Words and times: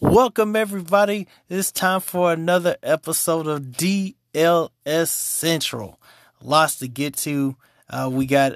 Welcome, 0.00 0.54
everybody. 0.54 1.26
It's 1.48 1.72
time 1.72 2.00
for 2.00 2.32
another 2.32 2.76
episode 2.84 3.48
of 3.48 3.62
DLS 3.62 5.08
Central. 5.08 6.00
Lots 6.40 6.76
to 6.76 6.86
get 6.86 7.16
to. 7.16 7.56
Uh, 7.90 8.08
we 8.12 8.26
got 8.26 8.52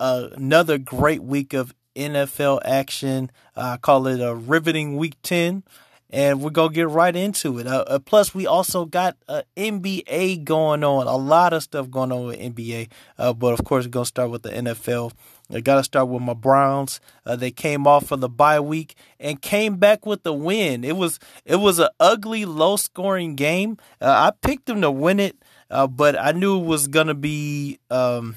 uh, 0.00 0.28
another 0.32 0.78
great 0.78 1.22
week 1.22 1.52
of 1.52 1.74
NFL 1.94 2.60
action. 2.64 3.30
Uh, 3.54 3.72
I 3.74 3.76
call 3.76 4.06
it 4.06 4.22
a 4.22 4.34
riveting 4.34 4.96
week 4.96 5.16
10 5.22 5.64
and 6.10 6.40
we're 6.40 6.50
gonna 6.50 6.72
get 6.72 6.88
right 6.88 7.14
into 7.14 7.58
it. 7.58 7.66
Uh, 7.66 7.84
uh, 7.86 7.98
plus, 7.98 8.34
we 8.34 8.46
also 8.46 8.84
got 8.84 9.16
uh, 9.28 9.42
NBA 9.56 10.44
going 10.44 10.84
on, 10.84 11.06
a 11.06 11.16
lot 11.16 11.52
of 11.52 11.62
stuff 11.62 11.90
going 11.90 12.12
on 12.12 12.26
with 12.26 12.38
NBA. 12.38 12.88
Uh, 13.18 13.32
but 13.32 13.58
of 13.58 13.64
course, 13.64 13.86
we're 13.86 13.90
gonna 13.90 14.06
start 14.06 14.30
with 14.30 14.42
the 14.42 14.50
NFL. 14.50 15.12
I 15.52 15.60
gotta 15.60 15.84
start 15.84 16.08
with 16.08 16.22
my 16.22 16.34
Browns. 16.34 17.00
Uh, 17.24 17.36
they 17.36 17.50
came 17.50 17.86
off 17.86 18.10
of 18.12 18.20
the 18.20 18.28
bye 18.28 18.60
week 18.60 18.94
and 19.18 19.40
came 19.40 19.76
back 19.76 20.06
with 20.06 20.22
the 20.22 20.32
win. 20.32 20.84
It 20.84 20.96
was 20.96 21.18
it 21.44 21.56
was 21.56 21.78
an 21.78 21.88
ugly, 21.98 22.44
low 22.44 22.76
scoring 22.76 23.34
game. 23.34 23.76
Uh, 24.00 24.30
I 24.30 24.32
picked 24.46 24.66
them 24.66 24.80
to 24.82 24.90
win 24.90 25.20
it, 25.20 25.36
but 25.68 26.18
I 26.18 26.32
knew 26.32 26.60
it 26.60 26.64
was 26.64 26.86
gonna 26.88 27.14
be. 27.14 27.78
Um, 27.90 28.36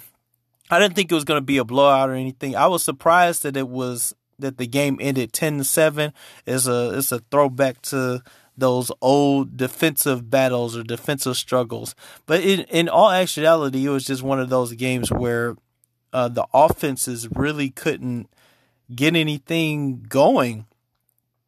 I 0.72 0.78
didn't 0.78 0.96
think 0.96 1.12
it 1.12 1.16
was 1.16 1.24
going 1.24 1.40
to 1.40 1.46
be 1.46 1.58
a 1.58 1.64
blowout 1.64 2.12
or 2.12 2.14
anything. 2.14 2.56
I 2.56 2.68
was 2.68 2.84
surprised 2.84 3.42
that 3.42 3.58
it 3.58 3.68
was 3.68 4.14
that 4.40 4.58
the 4.58 4.68
game 4.68 4.98
ended 5.02 5.34
10 5.34 5.60
to 5.60 5.64
7 5.64 6.14
is 6.46 6.68
a 6.68 6.98
it's 6.98 7.12
a 7.12 7.20
throwback 7.32 7.82
to 7.84 8.24
those 8.58 8.92
old 9.02 9.56
defensive 9.56 10.30
battles 10.30 10.76
or 10.76 10.84
defensive 10.84 11.38
struggles. 11.38 11.96
But 12.26 12.42
in, 12.42 12.62
in 12.62 12.90
all 12.90 13.10
actuality, 13.10 13.86
it 13.86 13.90
was 13.90 14.06
just 14.06 14.22
one 14.22 14.40
of 14.40 14.50
those 14.50 14.74
games 14.74 15.12
where 15.12 15.56
uh, 16.12 16.28
the 16.28 16.46
offenses 16.54 17.28
really 17.32 17.70
couldn't 17.70 18.30
get 18.94 19.16
anything 19.16 20.06
going 20.10 20.66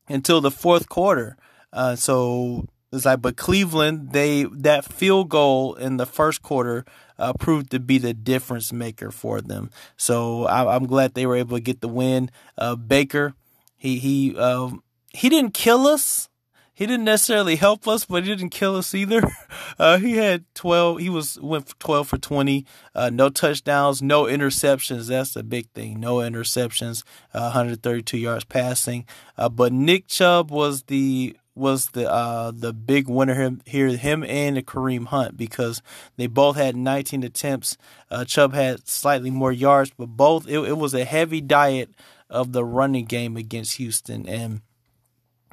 until 0.07 0.41
the 0.41 0.51
fourth 0.51 0.87
quarter. 0.89 1.37
Uh, 1.73 1.95
so 1.95 2.67
it's 2.91 3.05
like, 3.05 3.21
but 3.21 3.37
Cleveland, 3.37 4.11
they 4.11 4.43
that 4.43 4.83
field 4.85 5.29
goal 5.29 5.75
in 5.75 5.97
the 5.97 6.05
first 6.05 6.41
quarter 6.41 6.85
uh, 7.17 7.33
proved 7.33 7.71
to 7.71 7.79
be 7.79 7.97
the 7.97 8.13
difference 8.13 8.73
maker 8.73 9.11
for 9.11 9.39
them. 9.39 9.69
So 9.95 10.45
I, 10.45 10.75
am 10.75 10.87
glad 10.87 11.13
they 11.13 11.25
were 11.25 11.37
able 11.37 11.57
to 11.57 11.61
get 11.61 11.81
the 11.81 11.87
win. 11.87 12.29
Uh, 12.57 12.75
Baker, 12.75 13.33
he 13.77 13.99
he 13.99 14.35
um, 14.37 14.83
he 15.13 15.29
didn't 15.29 15.53
kill 15.53 15.87
us. 15.87 16.27
He 16.73 16.87
didn't 16.87 17.05
necessarily 17.05 17.57
help 17.57 17.87
us, 17.87 18.05
but 18.05 18.23
he 18.23 18.29
didn't 18.29 18.49
kill 18.49 18.75
us 18.75 18.93
either. 18.93 19.21
Uh, 19.79 19.97
he 19.97 20.17
had 20.17 20.43
12. 20.53 20.99
He 20.99 21.09
was 21.09 21.39
went 21.41 21.67
for 21.67 21.75
12 21.77 22.07
for 22.07 22.17
20. 22.17 22.65
Uh, 22.93 23.09
no 23.11 23.29
touchdowns, 23.29 24.01
no 24.01 24.25
interceptions. 24.25 25.07
That's 25.07 25.33
the 25.33 25.43
big 25.43 25.69
thing. 25.71 25.99
No 25.99 26.17
interceptions. 26.17 27.03
Uh, 27.33 27.49
132 27.49 28.17
yards 28.17 28.43
passing. 28.43 29.05
Uh, 29.37 29.49
but 29.49 29.73
Nick 29.73 30.07
Chubb 30.07 30.51
was 30.51 30.83
the 30.83 31.35
was 31.55 31.87
the 31.89 32.09
uh, 32.09 32.51
the 32.55 32.73
big 32.73 33.07
winner 33.07 33.57
here, 33.65 33.89
him 33.89 34.23
and 34.23 34.65
Kareem 34.65 35.07
Hunt 35.07 35.37
because 35.37 35.81
they 36.17 36.27
both 36.27 36.55
had 36.55 36.75
19 36.75 37.23
attempts. 37.23 37.77
Uh, 38.09 38.25
Chubb 38.25 38.53
had 38.53 38.87
slightly 38.87 39.29
more 39.29 39.51
yards, 39.51 39.91
but 39.97 40.07
both 40.07 40.47
it, 40.47 40.59
it, 40.59 40.77
was 40.77 40.93
a 40.93 41.05
heavy 41.05 41.41
diet 41.41 41.93
of 42.29 42.53
the 42.53 42.63
running 42.63 43.05
game 43.05 43.35
against 43.35 43.77
Houston, 43.77 44.27
and 44.27 44.61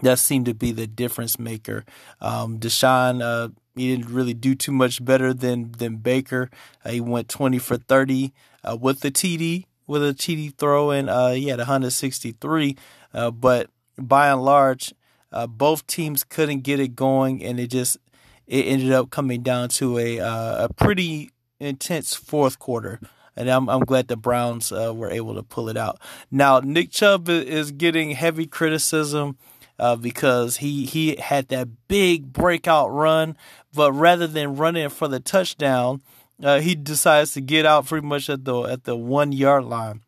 that 0.02 0.20
seemed 0.20 0.46
to 0.46 0.54
be 0.54 0.70
the 0.70 0.86
difference 0.86 1.38
maker. 1.38 1.84
Um, 2.20 2.60
Deshaun 2.60 3.20
uh, 3.20 3.48
he 3.74 3.96
didn't 3.96 4.12
really 4.12 4.34
do 4.34 4.54
too 4.54 4.72
much 4.72 5.04
better 5.04 5.34
than 5.34 5.72
than 5.72 5.96
Baker. 5.96 6.50
Uh, 6.84 6.90
he 6.90 7.00
went 7.00 7.28
20 7.28 7.58
for 7.58 7.76
30 7.76 8.32
uh, 8.64 8.76
with 8.80 9.00
the 9.00 9.10
TD 9.10 9.64
with 9.88 10.04
a 10.04 10.12
TD 10.12 10.54
throw, 10.54 10.90
and 10.90 11.10
uh, 11.10 11.30
he 11.30 11.48
had 11.48 11.58
163. 11.58 12.76
Uh, 13.12 13.30
but 13.32 13.70
by 13.96 14.28
and 14.28 14.44
large, 14.44 14.92
uh, 15.32 15.46
both 15.46 15.86
teams 15.86 16.24
couldn't 16.24 16.60
get 16.60 16.80
it 16.80 16.96
going, 16.96 17.44
and 17.44 17.60
it 17.60 17.68
just 17.68 17.98
it 18.46 18.66
ended 18.66 18.92
up 18.92 19.10
coming 19.10 19.42
down 19.42 19.68
to 19.68 19.98
a 19.98 20.20
uh, 20.20 20.66
a 20.66 20.74
pretty 20.74 21.30
intense 21.60 22.14
fourth 22.14 22.58
quarter. 22.58 23.00
And 23.36 23.48
I'm 23.48 23.68
I'm 23.68 23.84
glad 23.84 24.08
the 24.08 24.16
Browns 24.16 24.72
uh, 24.72 24.92
were 24.94 25.10
able 25.10 25.34
to 25.34 25.42
pull 25.42 25.68
it 25.68 25.76
out. 25.76 26.00
Now 26.30 26.60
Nick 26.60 26.90
Chubb 26.90 27.28
is 27.28 27.70
getting 27.70 28.12
heavy 28.12 28.46
criticism 28.46 29.36
uh, 29.78 29.96
because 29.96 30.56
he 30.56 30.86
he 30.86 31.16
had 31.16 31.48
that 31.48 31.68
big 31.86 32.32
breakout 32.32 32.92
run, 32.92 33.36
but 33.72 33.92
rather 33.92 34.26
than 34.26 34.56
running 34.56 34.88
for 34.88 35.06
the 35.06 35.20
touchdown, 35.20 36.02
uh, 36.42 36.60
he 36.60 36.74
decides 36.74 37.32
to 37.32 37.40
get 37.40 37.64
out 37.64 37.86
pretty 37.86 38.06
much 38.06 38.28
at 38.28 38.44
the 38.44 38.62
at 38.62 38.84
the 38.84 38.96
one 38.96 39.30
yard 39.30 39.64
line, 39.64 40.00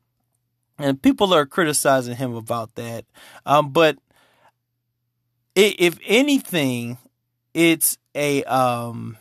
and 0.78 1.00
people 1.00 1.32
are 1.32 1.46
criticizing 1.46 2.16
him 2.16 2.34
about 2.34 2.74
that. 2.74 3.04
Um, 3.46 3.70
but 3.70 3.98
if 5.54 5.98
anything, 6.06 6.98
it's 7.54 7.98
a 8.14 8.42
um, 8.44 9.16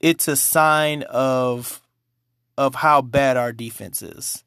it's 0.00 0.28
a 0.28 0.36
sign 0.36 1.02
of 1.04 1.80
of 2.56 2.76
how 2.76 3.02
bad 3.02 3.36
our 3.36 3.52
defense 3.52 4.02
is 4.02 4.44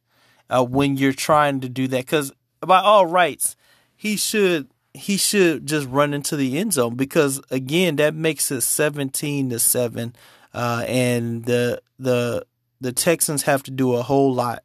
uh, 0.50 0.63
when 0.63 0.97
you're 0.97 1.13
trying 1.13 1.59
to 1.61 1.69
do 1.69 1.88
that. 1.88 2.05
Because 2.05 2.31
by 2.61 2.79
all 2.79 3.05
rights, 3.05 3.55
he 3.95 4.16
should 4.16 4.67
he 4.94 5.17
should 5.17 5.66
just 5.66 5.88
run 5.88 6.13
into 6.13 6.35
the 6.35 6.57
end 6.57 6.73
zone 6.73 6.95
because 6.95 7.41
again, 7.49 7.97
that 7.97 8.16
makes 8.16 8.51
it 8.51 8.61
seventeen 8.61 9.49
to 9.49 9.59
seven, 9.59 10.16
uh, 10.53 10.84
and 10.88 11.45
the 11.45 11.81
the 11.99 12.45
the 12.79 12.91
Texans 12.91 13.44
have 13.44 13.63
to 13.63 13.72
do 13.72 13.94
a 13.94 14.03
whole 14.03 14.34
lot 14.34 14.63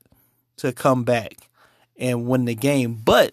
to 0.59 0.73
come 0.73 1.05
back 1.05 1.49
and 1.97 2.27
win 2.27 2.45
the 2.45 2.55
game. 2.55 3.01
But 3.05 3.33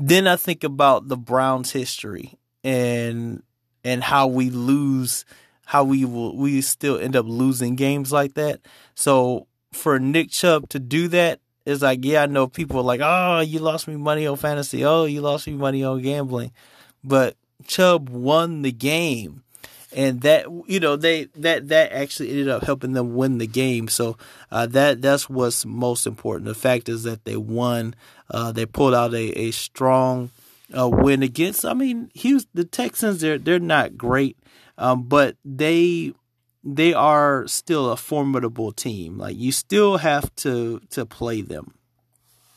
then 0.00 0.26
I 0.26 0.36
think 0.36 0.64
about 0.64 1.08
the 1.08 1.16
Browns' 1.16 1.72
history 1.72 2.38
and 2.64 3.42
and 3.84 4.02
how 4.02 4.26
we 4.26 4.48
lose, 4.48 5.26
how 5.66 5.84
we 5.84 6.06
will 6.06 6.34
we 6.36 6.62
still 6.62 6.98
end 6.98 7.16
up 7.16 7.26
losing 7.28 7.76
games 7.76 8.10
like 8.10 8.34
that. 8.34 8.60
So 8.94 9.46
for 9.72 9.98
Nick 9.98 10.30
Chubb 10.30 10.70
to 10.70 10.78
do 10.78 11.08
that 11.08 11.40
is 11.66 11.82
like, 11.82 12.02
yeah, 12.02 12.22
I 12.22 12.26
know 12.26 12.46
people 12.46 12.78
are 12.78 12.84
like, 12.84 13.02
oh, 13.02 13.40
you 13.40 13.58
lost 13.58 13.86
me 13.86 13.96
money 13.96 14.26
on 14.26 14.36
fantasy. 14.36 14.84
Oh, 14.84 15.04
you 15.04 15.20
lost 15.20 15.46
me 15.46 15.52
money 15.52 15.84
on 15.84 16.00
gambling, 16.00 16.52
but 17.04 17.36
Chubb 17.66 18.08
won 18.08 18.62
the 18.62 18.72
game 18.72 19.42
and 19.92 20.20
that 20.22 20.46
you 20.66 20.80
know 20.80 20.96
they 20.96 21.24
that 21.36 21.68
that 21.68 21.92
actually 21.92 22.30
ended 22.30 22.48
up 22.48 22.62
helping 22.62 22.92
them 22.92 23.14
win 23.14 23.38
the 23.38 23.46
game. 23.46 23.88
So 23.88 24.16
uh, 24.50 24.66
that 24.66 25.02
that's 25.02 25.28
what's 25.28 25.66
most 25.66 26.06
important. 26.06 26.46
The 26.46 26.54
fact 26.54 26.88
is 26.88 27.02
that 27.04 27.24
they 27.24 27.36
won. 27.36 27.94
Uh, 28.30 28.52
they 28.52 28.66
pulled 28.66 28.94
out 28.94 29.14
a 29.14 29.30
a 29.38 29.50
strong 29.50 30.30
uh, 30.76 30.88
win 30.88 31.22
against. 31.22 31.64
I 31.64 31.74
mean, 31.74 32.10
Houston, 32.14 32.50
the 32.54 32.64
Texans. 32.64 33.20
They're 33.20 33.38
they're 33.38 33.58
not 33.58 33.96
great, 33.96 34.38
um, 34.78 35.04
but 35.04 35.36
they 35.44 36.14
they 36.62 36.92
are 36.92 37.46
still 37.48 37.90
a 37.90 37.96
formidable 37.96 38.72
team. 38.72 39.18
Like 39.18 39.36
you 39.36 39.52
still 39.52 39.98
have 39.98 40.34
to 40.36 40.80
to 40.90 41.06
play 41.06 41.42
them. 41.42 41.74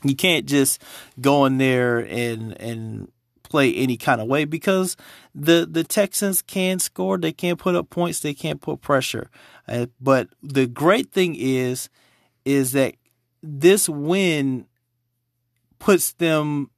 You 0.03 0.15
can't 0.15 0.45
just 0.45 0.81
go 1.19 1.45
in 1.45 1.57
there 1.57 1.99
and 1.99 2.59
and 2.61 3.11
play 3.53 3.71
any 3.75 3.97
kind 3.97 4.19
of 4.19 4.27
way 4.27 4.45
because 4.45 4.97
the 5.35 5.67
the 5.69 5.83
Texans 5.83 6.41
can 6.41 6.79
score, 6.79 7.19
they 7.19 7.31
can 7.31 7.55
put 7.55 7.75
up 7.75 7.91
points, 7.91 8.19
they 8.19 8.33
can 8.33 8.57
put 8.57 8.81
pressure. 8.81 9.29
Uh, 9.67 9.85
but 10.01 10.29
the 10.41 10.65
great 10.65 11.11
thing 11.11 11.35
is 11.37 11.87
is 12.45 12.71
that 12.71 12.95
this 13.43 13.87
win 13.87 14.65
puts 15.77 16.13
them 16.13 16.71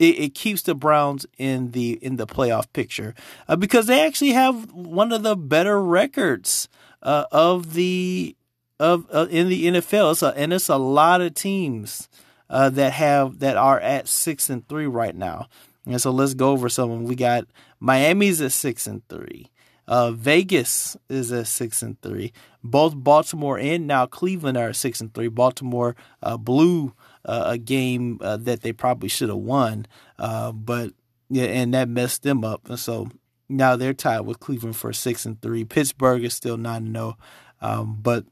it, 0.00 0.18
it, 0.18 0.34
keeps 0.34 0.62
the 0.62 0.74
Browns 0.74 1.24
in 1.38 1.70
the 1.70 2.00
in 2.02 2.16
the 2.16 2.26
playoff 2.26 2.66
picture 2.72 3.14
uh, 3.46 3.54
because 3.54 3.86
they 3.86 4.04
actually 4.04 4.32
have 4.32 4.72
one 4.72 5.12
of 5.12 5.22
the 5.22 5.36
better 5.36 5.80
records 5.80 6.68
uh, 7.00 7.26
of 7.30 7.74
the 7.74 8.34
of 8.80 9.06
uh, 9.12 9.28
in 9.30 9.48
the 9.48 9.66
NFL. 9.66 10.10
It's 10.10 10.22
a, 10.24 10.36
and 10.36 10.52
it's 10.52 10.68
a 10.68 10.78
lot 10.78 11.20
of 11.20 11.34
teams 11.34 12.08
uh, 12.50 12.68
that 12.70 12.92
have 12.92 13.38
that 13.38 13.56
are 13.56 13.80
at 13.80 14.08
six 14.08 14.50
and 14.50 14.68
three 14.68 14.86
right 14.86 15.14
now. 15.14 15.48
And 15.86 16.00
so 16.00 16.10
let's 16.10 16.34
go 16.34 16.50
over 16.50 16.68
some 16.68 16.90
of 16.90 16.98
them. 16.98 17.08
We 17.08 17.14
got 17.14 17.46
Miami's 17.78 18.42
at 18.42 18.52
six 18.52 18.86
and 18.86 19.06
three. 19.08 19.50
Uh, 19.88 20.10
Vegas 20.12 20.96
is 21.08 21.32
at 21.32 21.46
six 21.46 21.82
and 21.82 22.00
three. 22.02 22.32
Both 22.62 22.94
Baltimore 22.96 23.58
and 23.58 23.86
now 23.86 24.06
Cleveland 24.06 24.58
are 24.58 24.68
at 24.68 24.76
six 24.76 25.00
and 25.00 25.12
three. 25.14 25.28
Baltimore 25.28 25.96
uh, 26.22 26.36
blew 26.36 26.92
uh, 27.24 27.44
a 27.46 27.58
game 27.58 28.18
uh, 28.20 28.36
that 28.38 28.60
they 28.60 28.72
probably 28.72 29.08
should 29.08 29.30
have 29.30 29.38
won, 29.38 29.86
uh, 30.18 30.52
but 30.52 30.92
yeah, 31.28 31.44
and 31.44 31.74
that 31.74 31.88
messed 31.88 32.22
them 32.22 32.44
up. 32.44 32.68
And 32.68 32.78
so 32.78 33.08
now 33.48 33.76
they're 33.76 33.94
tied 33.94 34.20
with 34.20 34.40
Cleveland 34.40 34.76
for 34.76 34.92
six 34.92 35.24
and 35.24 35.40
three. 35.40 35.64
Pittsburgh 35.64 36.24
is 36.24 36.34
still 36.34 36.56
nine 36.56 36.86
and 36.86 36.96
zero, 36.96 37.16
oh. 37.62 37.80
um, 37.80 37.98
but 38.00 38.24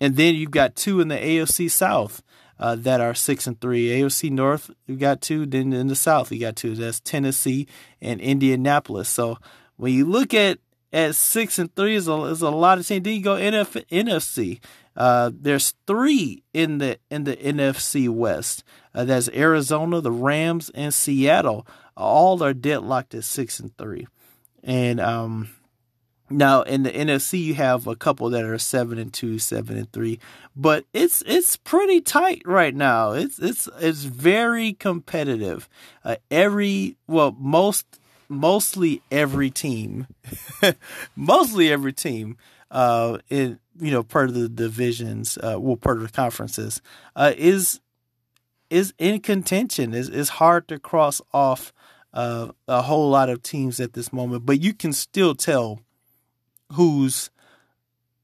and 0.00 0.16
then 0.16 0.34
you've 0.34 0.50
got 0.50 0.76
two 0.76 1.00
in 1.00 1.08
the 1.08 1.16
AFC 1.16 1.70
South 1.70 2.22
uh, 2.58 2.76
that 2.76 3.00
are 3.00 3.14
six 3.14 3.46
and 3.46 3.60
three. 3.60 3.88
AFC 3.88 4.30
North, 4.30 4.70
you 4.86 4.96
got 4.96 5.20
two. 5.20 5.46
Then 5.46 5.72
in 5.72 5.88
the 5.88 5.96
South, 5.96 6.32
you 6.32 6.40
got 6.40 6.56
two. 6.56 6.74
That's 6.74 7.00
Tennessee 7.00 7.66
and 8.00 8.20
Indianapolis. 8.20 9.08
So 9.08 9.38
when 9.76 9.92
you 9.92 10.06
look 10.06 10.34
at 10.34 10.58
at 10.92 11.14
six 11.14 11.58
and 11.58 11.74
three 11.74 11.94
is 11.94 12.08
a 12.08 12.14
is 12.24 12.42
a 12.42 12.50
lot 12.50 12.78
of 12.78 12.86
teams. 12.86 13.04
Then 13.04 13.14
you 13.14 13.22
go 13.22 13.34
NF, 13.34 13.86
NFC. 13.88 14.60
Uh, 14.96 15.30
there's 15.34 15.74
three 15.86 16.42
in 16.54 16.78
the 16.78 16.98
in 17.10 17.24
the 17.24 17.36
NFC 17.36 18.08
West. 18.08 18.64
Uh, 18.94 19.04
that's 19.04 19.28
Arizona, 19.28 20.00
the 20.00 20.10
Rams, 20.10 20.70
and 20.70 20.94
Seattle. 20.94 21.66
All 21.96 22.42
are 22.42 22.54
deadlocked 22.54 23.14
at 23.14 23.24
six 23.24 23.60
and 23.60 23.76
three. 23.76 24.06
And 24.62 25.00
um, 25.00 25.50
now 26.28 26.62
in 26.62 26.82
the 26.82 26.90
NFC, 26.90 27.42
you 27.42 27.54
have 27.54 27.86
a 27.86 27.96
couple 27.96 28.28
that 28.30 28.44
are 28.44 28.58
seven 28.58 28.98
and 28.98 29.12
two, 29.12 29.38
seven 29.38 29.76
and 29.76 29.90
three, 29.92 30.18
but 30.54 30.84
it's 30.92 31.22
it's 31.26 31.56
pretty 31.56 32.00
tight 32.00 32.42
right 32.44 32.74
now. 32.74 33.12
It's 33.12 33.38
it's 33.38 33.68
it's 33.80 34.04
very 34.04 34.72
competitive. 34.72 35.68
Uh, 36.04 36.16
every 36.30 36.96
well, 37.06 37.36
most 37.38 38.00
mostly 38.28 39.02
every 39.10 39.50
team, 39.50 40.06
mostly 41.16 41.70
every 41.70 41.92
team, 41.92 42.36
uh, 42.70 43.18
in 43.30 43.58
you 43.78 43.90
know, 43.90 44.02
part 44.02 44.28
of 44.28 44.34
the 44.34 44.48
divisions, 44.48 45.38
uh, 45.38 45.56
well, 45.58 45.76
part 45.76 45.98
of 45.98 46.02
the 46.02 46.12
conferences, 46.12 46.80
uh, 47.14 47.32
is 47.36 47.80
is 48.70 48.94
in 48.98 49.20
contention. 49.20 49.94
is 49.94 50.08
is 50.08 50.28
hard 50.30 50.66
to 50.68 50.78
cross 50.78 51.20
off 51.32 51.72
uh, 52.12 52.48
a 52.66 52.82
whole 52.82 53.10
lot 53.10 53.28
of 53.28 53.42
teams 53.42 53.78
at 53.78 53.92
this 53.92 54.12
moment, 54.12 54.46
but 54.46 54.60
you 54.60 54.72
can 54.72 54.92
still 54.92 55.34
tell 55.34 55.80
who's 56.72 57.30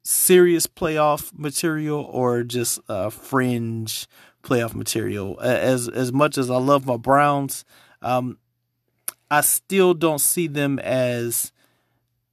serious 0.03 0.67
playoff 0.67 1.37
material 1.37 2.01
or 2.01 2.43
just 2.43 2.81
uh, 2.89 3.11
fringe 3.11 4.07
playoff 4.43 4.75
material. 4.75 5.39
As 5.41 5.89
as 5.89 6.13
much 6.13 6.37
as 6.37 6.51
I 6.51 6.57
love 6.57 6.87
my 6.87 6.97
Browns, 6.97 7.65
um, 8.01 8.39
I 9.31 9.41
still 9.41 9.95
don't 9.95 10.21
see 10.21 10.47
them 10.47 10.79
as 10.81 11.53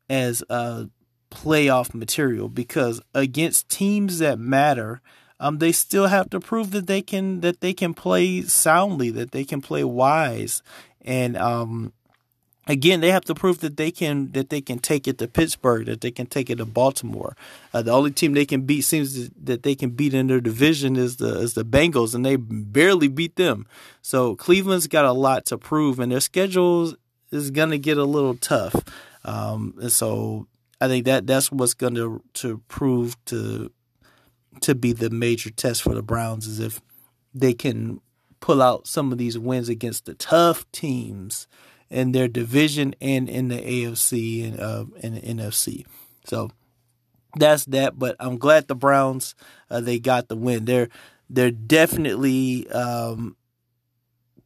as 0.09 0.43
uh, 0.49 0.85
playoff 1.29 1.93
material 1.93 2.49
because 2.49 3.01
against 3.13 3.69
teams 3.69 4.19
that 4.19 4.39
matter, 4.39 5.01
um, 5.39 5.59
they 5.59 5.71
still 5.71 6.07
have 6.07 6.29
to 6.31 6.39
prove 6.39 6.71
that 6.71 6.87
they 6.87 7.01
can 7.01 7.41
that 7.41 7.61
they 7.61 7.73
can 7.73 7.93
play 7.93 8.41
soundly, 8.41 9.09
that 9.11 9.31
they 9.31 9.45
can 9.45 9.61
play 9.61 9.83
wise, 9.83 10.61
and 11.01 11.37
um, 11.37 11.93
again, 12.69 13.01
they 13.01 13.11
have 13.11 13.25
to 13.25 13.35
prove 13.35 13.59
that 13.59 13.75
they 13.75 13.91
can 13.91 14.31
that 14.31 14.49
they 14.49 14.61
can 14.61 14.79
take 14.79 15.07
it 15.07 15.17
to 15.17 15.27
Pittsburgh, 15.27 15.87
that 15.87 16.01
they 16.01 16.11
can 16.11 16.27
take 16.27 16.49
it 16.49 16.57
to 16.57 16.65
Baltimore. 16.65 17.35
Uh, 17.73 17.81
the 17.81 17.91
only 17.91 18.11
team 18.11 18.33
they 18.33 18.45
can 18.45 18.61
beat 18.61 18.81
seems 18.81 19.29
that 19.31 19.63
they 19.63 19.75
can 19.75 19.89
beat 19.89 20.13
in 20.13 20.27
their 20.27 20.39
division 20.39 20.95
is 20.95 21.17
the 21.17 21.39
is 21.39 21.55
the 21.55 21.65
Bengals, 21.65 22.15
and 22.15 22.25
they 22.25 22.37
barely 22.37 23.09
beat 23.09 23.35
them. 23.35 23.65
So 24.01 24.35
Cleveland's 24.35 24.87
got 24.87 25.03
a 25.03 25.11
lot 25.11 25.45
to 25.47 25.57
prove, 25.57 25.99
and 25.99 26.11
their 26.11 26.21
schedule 26.21 26.93
is 27.31 27.51
going 27.51 27.71
to 27.71 27.79
get 27.79 27.97
a 27.97 28.05
little 28.05 28.35
tough. 28.35 28.75
Um, 29.25 29.73
and 29.81 29.91
so 29.91 30.47
I 30.79 30.87
think 30.87 31.05
that 31.05 31.27
that's 31.27 31.51
what's 31.51 31.73
going 31.73 31.95
to 31.95 32.21
to 32.35 32.59
prove 32.67 33.17
to 33.25 33.71
to 34.61 34.75
be 34.75 34.93
the 34.93 35.09
major 35.09 35.49
test 35.49 35.81
for 35.81 35.95
the 35.95 36.03
Browns 36.03 36.47
is 36.47 36.59
if 36.59 36.81
they 37.33 37.53
can 37.53 38.01
pull 38.39 38.61
out 38.61 38.87
some 38.87 39.11
of 39.11 39.17
these 39.17 39.37
wins 39.37 39.69
against 39.69 40.05
the 40.05 40.13
tough 40.13 40.69
teams 40.71 41.47
in 41.89 42.11
their 42.11 42.27
division 42.27 42.95
and 43.01 43.27
in 43.29 43.47
the 43.47 43.57
AFC 43.57 44.45
and 44.45 44.59
uh, 44.59 44.85
in 45.01 45.15
the 45.15 45.21
NFC. 45.21 45.85
So 46.25 46.51
that's 47.35 47.65
that. 47.65 47.97
But 47.97 48.15
I'm 48.19 48.37
glad 48.37 48.67
the 48.67 48.75
Browns 48.75 49.35
uh, 49.69 49.81
they 49.81 49.99
got 49.99 50.27
the 50.27 50.35
win. 50.35 50.65
They're 50.65 50.89
they're 51.29 51.51
definitely 51.51 52.69
um, 52.71 53.35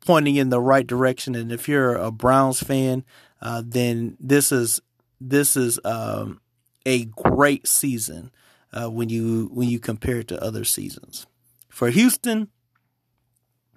pointing 0.05 0.35
in 0.35 0.49
the 0.49 0.59
right 0.59 0.85
direction. 0.85 1.35
And 1.35 1.51
if 1.51 1.67
you're 1.67 1.95
a 1.95 2.11
Browns 2.11 2.61
fan, 2.61 3.03
uh, 3.41 3.63
then 3.65 4.17
this 4.19 4.51
is 4.51 4.81
this 5.19 5.55
is 5.55 5.79
um, 5.85 6.41
a 6.85 7.05
great 7.05 7.67
season 7.67 8.31
uh, 8.73 8.89
when 8.89 9.09
you 9.09 9.49
when 9.53 9.69
you 9.69 9.79
compare 9.79 10.17
it 10.17 10.27
to 10.29 10.43
other 10.43 10.63
seasons. 10.63 11.25
For 11.69 11.89
Houston, 11.89 12.49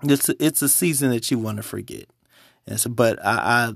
it's 0.02 0.28
a, 0.28 0.44
it's 0.44 0.62
a 0.62 0.68
season 0.68 1.10
that 1.10 1.30
you 1.30 1.38
want 1.38 1.56
to 1.56 1.62
forget. 1.62 2.06
And 2.66 2.80
so, 2.80 2.90
but 2.90 3.24
I, 3.24 3.74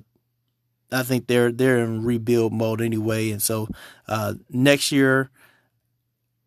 I, 0.92 1.00
I 1.00 1.02
think 1.02 1.26
they're 1.26 1.52
they're 1.52 1.78
in 1.78 2.04
rebuild 2.04 2.52
mode 2.52 2.80
anyway. 2.80 3.30
And 3.30 3.42
so 3.42 3.68
uh, 4.08 4.34
next 4.48 4.90
year, 4.92 5.30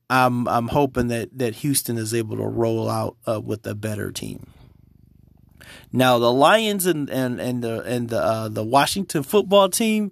I'm 0.10 0.48
I'm 0.48 0.68
hoping 0.68 1.08
that 1.08 1.38
that 1.38 1.56
Houston 1.56 1.98
is 1.98 2.14
able 2.14 2.38
to 2.38 2.46
roll 2.46 2.90
out 2.90 3.18
uh, 3.28 3.42
with 3.42 3.66
a 3.66 3.76
better 3.76 4.12
team. 4.12 4.48
Now 5.92 6.20
the 6.20 6.32
Lions 6.32 6.86
and 6.86 7.10
and 7.10 7.40
and 7.40 7.64
the 7.64 7.82
and 7.84 8.10
the 8.10 8.22
uh, 8.22 8.50
the 8.50 8.64
Washington 8.64 9.24
football 9.24 9.70
team 9.70 10.12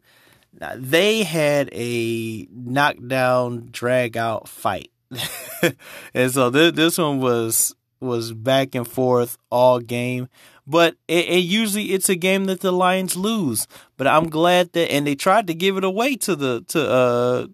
they 0.75 1.23
had 1.23 1.69
a 1.71 2.47
knockdown, 2.51 3.69
drag 3.71 4.17
out 4.17 4.47
fight, 4.47 4.91
and 6.13 6.31
so 6.31 6.49
this 6.49 6.73
this 6.73 6.97
one 6.97 7.19
was 7.19 7.75
was 8.01 8.33
back 8.33 8.75
and 8.75 8.87
forth 8.87 9.37
all 9.49 9.79
game. 9.79 10.27
But 10.67 10.95
it, 11.07 11.27
it, 11.27 11.43
usually 11.43 11.91
it's 11.91 12.09
a 12.09 12.15
game 12.15 12.45
that 12.45 12.61
the 12.61 12.71
Lions 12.71 13.15
lose. 13.15 13.67
But 13.97 14.07
I'm 14.07 14.29
glad 14.29 14.73
that 14.73 14.91
and 14.91 15.05
they 15.05 15.15
tried 15.15 15.47
to 15.47 15.53
give 15.53 15.77
it 15.77 15.83
away 15.83 16.15
to 16.17 16.35
the 16.35 16.61
to 16.69 16.89
uh 16.89 17.47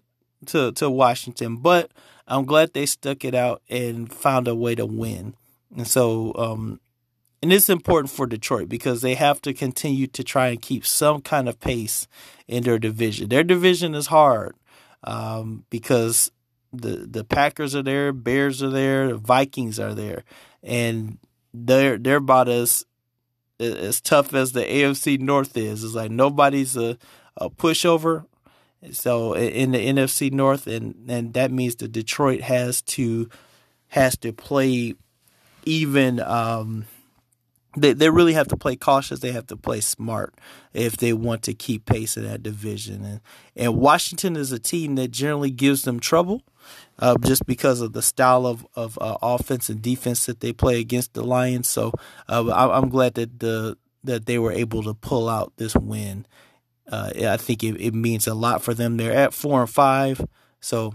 to 0.46 0.72
to 0.72 0.90
Washington, 0.90 1.56
but 1.56 1.90
I'm 2.26 2.44
glad 2.44 2.72
they 2.72 2.86
stuck 2.86 3.24
it 3.24 3.34
out 3.34 3.62
and 3.68 4.12
found 4.12 4.48
a 4.48 4.54
way 4.54 4.74
to 4.74 4.86
win. 4.86 5.34
And 5.76 5.86
so 5.86 6.32
um 6.36 6.80
and 7.40 7.52
it's 7.52 7.68
important 7.68 8.10
for 8.10 8.26
Detroit 8.26 8.68
because 8.68 9.00
they 9.00 9.14
have 9.14 9.40
to 9.42 9.54
continue 9.54 10.06
to 10.08 10.24
try 10.24 10.48
and 10.48 10.60
keep 10.60 10.84
some 10.84 11.20
kind 11.20 11.48
of 11.48 11.60
pace 11.60 12.08
in 12.48 12.64
their 12.64 12.78
division. 12.78 13.28
Their 13.28 13.44
division 13.44 13.94
is 13.94 14.08
hard 14.08 14.56
um, 15.04 15.64
because 15.70 16.32
the 16.82 17.06
the 17.08 17.24
Packers 17.24 17.74
are 17.74 17.82
there, 17.82 18.12
Bears 18.12 18.62
are 18.62 18.70
there, 18.70 19.08
the 19.08 19.16
Vikings 19.16 19.78
are 19.78 19.94
there, 19.94 20.24
and 20.62 21.18
they're 21.52 21.98
they're 21.98 22.16
about 22.16 22.48
as 22.48 22.84
as 23.60 24.00
tough 24.00 24.34
as 24.34 24.52
the 24.52 24.62
AFC 24.62 25.18
North 25.18 25.56
is. 25.56 25.82
It's 25.84 25.94
like 25.94 26.10
nobody's 26.10 26.76
a, 26.76 26.96
a 27.36 27.50
pushover. 27.50 28.26
So 28.92 29.34
in 29.34 29.72
the 29.72 29.78
NFC 29.78 30.32
North, 30.32 30.66
and 30.66 30.94
and 31.08 31.34
that 31.34 31.50
means 31.50 31.76
that 31.76 31.92
Detroit 31.92 32.42
has 32.42 32.80
to 32.82 33.28
has 33.88 34.16
to 34.18 34.32
play 34.32 34.94
even. 35.64 36.20
Um, 36.20 36.86
they 37.76 37.92
they 37.92 38.10
really 38.10 38.32
have 38.32 38.48
to 38.48 38.56
play 38.56 38.76
cautious. 38.76 39.20
They 39.20 39.32
have 39.32 39.46
to 39.48 39.56
play 39.56 39.80
smart 39.80 40.34
if 40.72 40.96
they 40.96 41.12
want 41.12 41.42
to 41.44 41.54
keep 41.54 41.84
pace 41.84 42.16
in 42.16 42.24
that 42.24 42.42
division. 42.42 43.04
And 43.04 43.20
and 43.56 43.76
Washington 43.76 44.36
is 44.36 44.52
a 44.52 44.58
team 44.58 44.94
that 44.94 45.10
generally 45.10 45.50
gives 45.50 45.82
them 45.82 46.00
trouble, 46.00 46.42
uh, 46.98 47.16
just 47.24 47.46
because 47.46 47.80
of 47.80 47.92
the 47.92 48.02
style 48.02 48.46
of 48.46 48.66
of 48.74 48.98
uh, 49.00 49.18
offense 49.22 49.68
and 49.68 49.82
defense 49.82 50.26
that 50.26 50.40
they 50.40 50.52
play 50.52 50.80
against 50.80 51.14
the 51.14 51.22
Lions. 51.22 51.68
So 51.68 51.92
uh, 52.28 52.46
I, 52.48 52.78
am 52.78 52.88
glad 52.88 53.14
that 53.14 53.40
the 53.40 53.76
that 54.04 54.26
they 54.26 54.38
were 54.38 54.52
able 54.52 54.82
to 54.84 54.94
pull 54.94 55.28
out 55.28 55.52
this 55.56 55.74
win. 55.76 56.26
Uh, 56.90 57.10
I 57.14 57.36
think 57.36 57.62
it, 57.62 57.78
it 57.80 57.94
means 57.94 58.26
a 58.26 58.34
lot 58.34 58.62
for 58.62 58.72
them. 58.72 58.96
They're 58.96 59.12
at 59.12 59.34
four 59.34 59.60
and 59.60 59.70
five, 59.70 60.24
so 60.60 60.94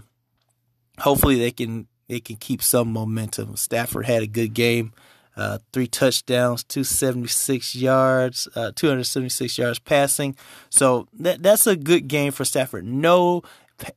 hopefully 0.98 1.38
they 1.38 1.52
can 1.52 1.86
they 2.08 2.18
can 2.18 2.36
keep 2.36 2.62
some 2.62 2.92
momentum. 2.92 3.54
Stafford 3.54 4.06
had 4.06 4.22
a 4.24 4.26
good 4.26 4.54
game 4.54 4.92
uh, 5.36 5.58
three 5.72 5.86
touchdowns, 5.86 6.64
276 6.64 7.74
yards, 7.74 8.48
uh, 8.54 8.72
276 8.74 9.58
yards 9.58 9.78
passing. 9.78 10.36
So 10.70 11.08
that 11.14 11.42
that's 11.42 11.66
a 11.66 11.76
good 11.76 12.08
game 12.08 12.32
for 12.32 12.44
Stafford. 12.44 12.84
No 12.84 13.42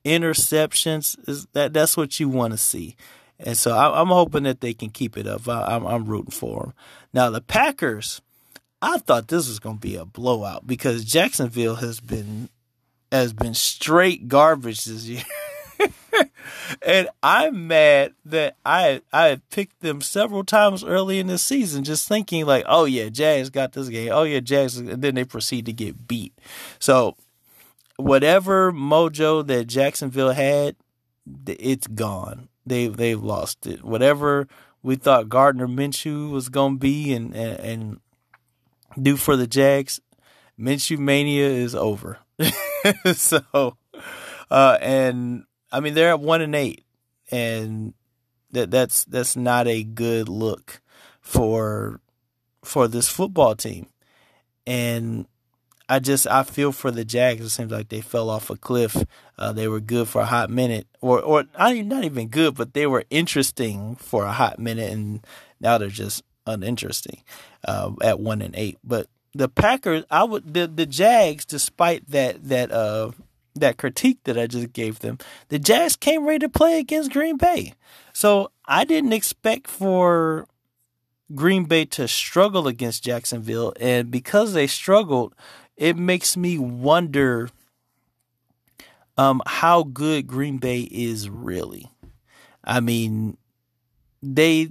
interceptions. 0.03 1.17
Is 1.27 1.47
that 1.53 1.73
that's 1.73 1.95
what 1.95 2.19
you 2.19 2.29
want 2.29 2.53
to 2.53 2.57
see. 2.57 2.95
And 3.39 3.57
so 3.57 3.75
I, 3.75 4.01
am 4.01 4.07
hoping 4.07 4.43
that 4.43 4.61
they 4.61 4.73
can 4.73 4.89
keep 4.89 5.15
it 5.15 5.27
up. 5.27 5.47
I, 5.47 5.75
am 5.75 5.85
I'm, 5.85 5.93
I'm 5.93 6.05
rooting 6.05 6.31
for 6.31 6.61
them. 6.61 6.73
Now 7.13 7.29
the 7.29 7.41
Packers, 7.41 8.21
I 8.81 8.97
thought 8.97 9.27
this 9.27 9.47
was 9.47 9.59
going 9.59 9.77
to 9.77 9.81
be 9.81 9.95
a 9.95 10.05
blowout 10.05 10.65
because 10.65 11.05
Jacksonville 11.05 11.75
has 11.75 11.99
been 11.99 12.49
has 13.11 13.33
been 13.33 13.53
straight 13.53 14.27
garbage 14.27 14.85
this 14.85 15.05
year. 15.05 15.23
and 16.81 17.09
I'm 17.21 17.67
mad 17.67 18.13
that 18.25 18.55
I 18.65 19.01
I 19.13 19.41
picked 19.49 19.81
them 19.81 20.01
several 20.01 20.43
times 20.43 20.83
early 20.83 21.19
in 21.19 21.27
the 21.27 21.37
season, 21.37 21.83
just 21.83 22.07
thinking 22.07 22.45
like, 22.45 22.65
oh 22.67 22.85
yeah, 22.85 23.09
Jags 23.09 23.49
got 23.49 23.73
this 23.73 23.89
game. 23.89 24.11
Oh 24.11 24.23
yeah, 24.23 24.39
Jags, 24.39 24.77
and 24.77 25.01
then 25.01 25.15
they 25.15 25.23
proceed 25.23 25.65
to 25.65 25.73
get 25.73 26.07
beat. 26.07 26.33
So 26.79 27.15
whatever 27.97 28.71
mojo 28.71 29.45
that 29.47 29.65
Jacksonville 29.65 30.31
had, 30.31 30.75
it's 31.47 31.87
gone. 31.87 32.49
They 32.65 32.87
they've 32.87 33.21
lost 33.21 33.67
it. 33.67 33.83
Whatever 33.83 34.47
we 34.81 34.95
thought 34.95 35.29
Gardner 35.29 35.67
Minshew 35.67 36.31
was 36.31 36.49
gonna 36.49 36.77
be 36.77 37.13
and 37.13 37.35
and, 37.35 37.59
and 37.59 37.99
do 39.01 39.15
for 39.17 39.35
the 39.35 39.47
Jags, 39.47 39.99
Minshew 40.59 40.97
mania 40.97 41.47
is 41.47 41.75
over. 41.75 42.19
so, 43.13 43.77
uh, 44.49 44.77
and 44.81 45.45
I 45.71 45.79
mean, 45.79 45.93
they're 45.93 46.09
at 46.09 46.19
one 46.19 46.41
and 46.41 46.55
eight, 46.55 46.83
and 47.31 47.93
that 48.51 48.71
that's 48.71 49.03
that's 49.05 49.35
not 49.35 49.67
a 49.67 49.83
good 49.83 50.29
look 50.29 50.81
for 51.21 51.99
for 52.63 52.87
this 52.87 53.09
football 53.09 53.55
team. 53.55 53.87
And 54.65 55.27
I 55.89 55.99
just 55.99 56.27
I 56.27 56.43
feel 56.43 56.71
for 56.71 56.91
the 56.91 57.05
Jags. 57.05 57.45
It 57.45 57.49
seems 57.49 57.71
like 57.71 57.89
they 57.89 58.01
fell 58.01 58.29
off 58.29 58.49
a 58.49 58.57
cliff. 58.57 59.03
Uh, 59.37 59.53
they 59.53 59.67
were 59.67 59.79
good 59.79 60.07
for 60.07 60.21
a 60.21 60.25
hot 60.25 60.49
minute, 60.49 60.87
or 61.01 61.21
or 61.21 61.45
not 61.53 62.03
even 62.03 62.27
good, 62.27 62.55
but 62.55 62.73
they 62.73 62.87
were 62.87 63.05
interesting 63.09 63.95
for 63.95 64.25
a 64.25 64.31
hot 64.31 64.59
minute, 64.59 64.91
and 64.91 65.25
now 65.59 65.77
they're 65.77 65.89
just 65.89 66.23
uninteresting 66.45 67.23
uh, 67.65 67.91
at 68.01 68.19
one 68.19 68.41
and 68.41 68.55
eight. 68.55 68.77
But 68.83 69.07
the 69.33 69.47
Packers, 69.47 70.03
I 70.09 70.23
would 70.23 70.53
the 70.53 70.67
the 70.67 70.85
Jags, 70.85 71.45
despite 71.45 72.09
that 72.09 72.43
that 72.49 72.71
uh 72.71 73.11
that 73.59 73.77
critique 73.77 74.19
that 74.23 74.37
I 74.37 74.47
just 74.47 74.73
gave 74.73 74.99
them, 74.99 75.17
the 75.49 75.59
Jags 75.59 75.95
came 75.95 76.25
ready 76.25 76.39
to 76.39 76.49
play 76.49 76.79
against 76.79 77.11
Green 77.11 77.37
Bay. 77.37 77.73
So 78.13 78.51
I 78.65 78.83
didn't 78.83 79.13
expect 79.13 79.67
for 79.67 80.47
Green 81.35 81.65
Bay 81.65 81.85
to 81.85 82.07
struggle 82.07 82.67
against 82.67 83.03
Jacksonville, 83.03 83.73
and 83.79 84.09
because 84.09 84.53
they 84.53 84.67
struggled, 84.67 85.35
it 85.75 85.97
makes 85.97 86.37
me 86.37 86.57
wonder 86.57 87.49
um, 89.17 89.41
how 89.45 89.83
good 89.83 90.27
Green 90.27 90.57
Bay 90.57 90.81
is 90.91 91.29
really. 91.29 91.91
I 92.63 92.79
mean, 92.79 93.37
they 94.21 94.69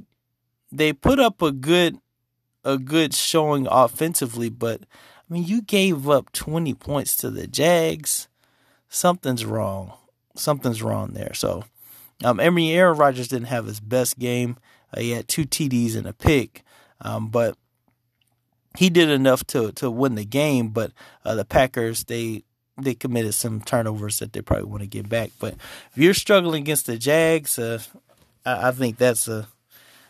they 0.72 0.92
put 0.92 1.18
up 1.18 1.42
a 1.42 1.52
good 1.52 1.98
a 2.64 2.78
good 2.78 3.14
showing 3.14 3.66
offensively, 3.70 4.48
but 4.48 4.82
I 4.82 5.32
mean, 5.32 5.44
you 5.44 5.62
gave 5.62 6.08
up 6.08 6.32
20 6.32 6.74
points 6.74 7.16
to 7.16 7.30
the 7.30 7.46
Jags. 7.46 8.28
Something's 8.88 9.44
wrong. 9.44 9.92
Something's 10.34 10.82
wrong 10.82 11.12
there. 11.12 11.34
So, 11.34 11.64
um, 12.24 12.38
mean, 12.38 12.76
Aaron 12.76 12.98
Rodgers 12.98 13.28
didn't 13.28 13.48
have 13.48 13.66
his 13.66 13.80
best 13.80 14.18
game. 14.18 14.56
Uh, 14.94 15.00
he 15.00 15.10
had 15.10 15.28
two 15.28 15.44
TDs 15.44 15.96
and 15.96 16.06
a 16.06 16.12
pick, 16.12 16.62
um, 17.00 17.28
but 17.28 17.56
he 18.76 18.90
did 18.90 19.10
enough 19.10 19.44
to 19.48 19.72
to 19.72 19.90
win 19.90 20.14
the 20.14 20.24
game. 20.24 20.68
But 20.68 20.92
uh, 21.24 21.34
the 21.34 21.44
Packers 21.44 22.04
they 22.04 22.44
they 22.80 22.94
committed 22.94 23.34
some 23.34 23.60
turnovers 23.60 24.18
that 24.18 24.32
they 24.32 24.42
probably 24.42 24.66
want 24.66 24.82
to 24.82 24.88
get 24.88 25.08
back. 25.08 25.30
But 25.38 25.54
if 25.54 25.98
you're 25.98 26.14
struggling 26.14 26.62
against 26.62 26.86
the 26.86 26.98
Jags, 26.98 27.58
uh, 27.58 27.80
I, 28.44 28.68
I, 28.68 28.72
think 28.72 28.98
that's 28.98 29.28
a 29.28 29.48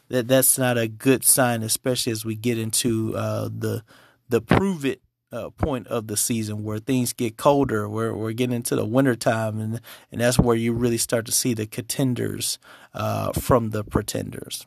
that 0.09 0.29
that's 0.29 0.59
not 0.59 0.77
a 0.77 0.89
good 0.89 1.25
sign, 1.25 1.63
especially 1.63 2.13
as 2.13 2.25
we 2.25 2.35
get 2.35 2.59
into 2.59 3.17
uh, 3.17 3.49
the 3.57 3.83
the 4.29 4.41
prove 4.41 4.85
it 4.85 5.01
uh, 5.33 5.51
point 5.51 5.87
of 5.89 6.07
the 6.07 6.17
season 6.17 6.63
where 6.63 6.79
things 6.79 7.13
get 7.13 7.37
colder, 7.37 7.89
where 7.89 8.15
we're 8.15 8.33
getting 8.33 8.57
into 8.57 8.77
the 8.77 8.85
winter 8.85 9.17
time, 9.17 9.61
and 9.61 9.81
and 10.13 10.21
that's 10.21 10.39
where 10.39 10.57
you 10.57 10.73
really 10.73 10.99
start 10.99 11.27
to 11.27 11.33
see 11.33 11.55
the 11.55 11.67
contenders 11.67 12.59
uh, 12.95 13.33
from 13.33 13.71
the 13.71 13.85
pretenders. 13.85 14.67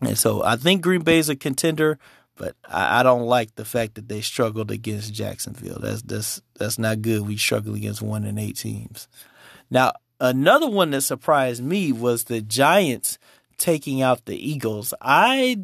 And 0.00 0.16
so 0.16 0.42
I 0.42 0.56
think 0.56 0.82
Green 0.82 1.02
Bay 1.02 1.18
is 1.18 1.28
a 1.28 1.36
contender, 1.36 1.98
but 2.36 2.56
I, 2.66 3.00
I, 3.00 3.02
don't 3.02 3.26
like 3.26 3.54
the 3.56 3.66
fact 3.66 3.96
that 3.96 4.08
they 4.08 4.22
struggled 4.22 4.70
against 4.70 5.12
Jacksonville. 5.12 5.78
That's 5.80 6.02
that's 6.02 6.40
that's 6.54 6.78
not 6.78 7.02
good. 7.02 7.26
We 7.26 7.36
struggle 7.36 7.74
against 7.74 8.02
one 8.02 8.24
and 8.24 8.38
eight 8.38 8.56
teams. 8.56 9.08
Now 9.70 9.92
another 10.20 10.68
one 10.68 10.90
that 10.90 11.02
surprised 11.02 11.62
me 11.62 11.92
was 11.92 12.24
the 12.24 12.40
Giants 12.40 13.18
taking 13.58 14.00
out 14.00 14.24
the 14.24 14.36
Eagles. 14.36 14.94
I 15.02 15.58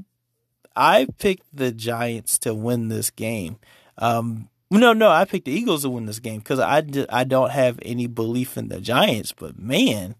I 0.76 1.06
picked 1.18 1.44
the 1.52 1.72
Giants 1.72 2.38
to 2.40 2.54
win 2.54 2.88
this 2.88 3.10
game. 3.10 3.58
Um, 3.98 4.48
no, 4.70 4.92
no, 4.92 5.10
I 5.10 5.24
picked 5.24 5.46
the 5.46 5.52
Eagles 5.52 5.82
to 5.82 5.90
win 5.90 6.06
this 6.06 6.18
game 6.18 6.40
because 6.40 6.58
I, 6.58 6.82
I 7.08 7.24
don't 7.24 7.50
have 7.50 7.78
any 7.82 8.06
belief 8.06 8.56
in 8.58 8.68
the 8.68 8.80
Giants. 8.80 9.32
But 9.32 9.58
man, 9.58 10.16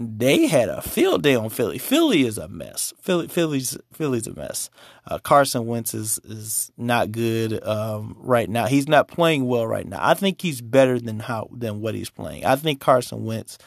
they 0.00 0.46
had 0.46 0.68
a 0.68 0.80
field 0.80 1.22
day 1.22 1.34
on 1.34 1.50
Philly. 1.50 1.78
Philly 1.78 2.22
is 2.24 2.38
a 2.38 2.48
mess. 2.48 2.94
Philly, 3.00 3.28
Philly's 3.28 3.76
Philly's 3.92 4.26
a 4.26 4.34
mess. 4.34 4.70
Uh, 5.06 5.18
Carson 5.18 5.66
Wentz 5.66 5.94
is 5.94 6.18
is 6.24 6.72
not 6.76 7.12
good 7.12 7.62
um, 7.64 8.16
right 8.18 8.48
now. 8.48 8.66
He's 8.66 8.88
not 8.88 9.08
playing 9.08 9.46
well 9.46 9.66
right 9.66 9.86
now. 9.86 9.98
I 10.00 10.14
think 10.14 10.40
he's 10.40 10.60
better 10.60 10.98
than 10.98 11.20
how 11.20 11.48
than 11.52 11.80
what 11.80 11.94
he's 11.94 12.10
playing. 12.10 12.44
I 12.44 12.56
think 12.56 12.80
Carson 12.80 13.24
Wentz 13.24 13.58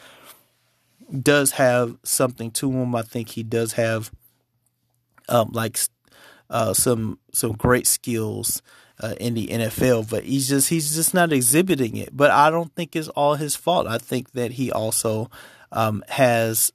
does 1.20 1.52
have 1.52 1.96
something 2.02 2.50
to 2.52 2.72
him. 2.72 2.94
I 2.94 3.02
think 3.02 3.30
he 3.30 3.42
does 3.42 3.74
have 3.74 4.10
um, 5.28 5.50
like 5.52 5.78
uh, 6.52 6.74
some 6.74 7.18
some 7.32 7.52
great 7.52 7.86
skills 7.86 8.62
uh, 9.00 9.14
in 9.18 9.34
the 9.34 9.48
NFL, 9.48 10.08
but 10.08 10.24
he's 10.24 10.48
just 10.48 10.68
he's 10.68 10.94
just 10.94 11.14
not 11.14 11.32
exhibiting 11.32 11.96
it. 11.96 12.14
But 12.16 12.30
I 12.30 12.50
don't 12.50 12.72
think 12.76 12.94
it's 12.94 13.08
all 13.08 13.34
his 13.34 13.56
fault. 13.56 13.86
I 13.86 13.98
think 13.98 14.32
that 14.32 14.52
he 14.52 14.70
also 14.70 15.30
um, 15.72 16.04
has 16.08 16.70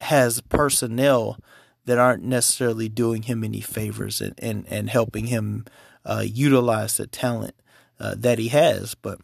has 0.00 0.40
personnel 0.40 1.38
that 1.84 1.98
aren't 1.98 2.24
necessarily 2.24 2.88
doing 2.88 3.22
him 3.22 3.44
any 3.44 3.60
favors 3.60 4.20
and 4.22 4.34
and, 4.38 4.66
and 4.68 4.88
helping 4.88 5.26
him 5.26 5.66
uh, 6.06 6.24
utilize 6.26 6.96
the 6.96 7.06
talent 7.06 7.54
uh, 8.00 8.14
that 8.16 8.38
he 8.38 8.48
has. 8.48 8.94
But 8.94 9.20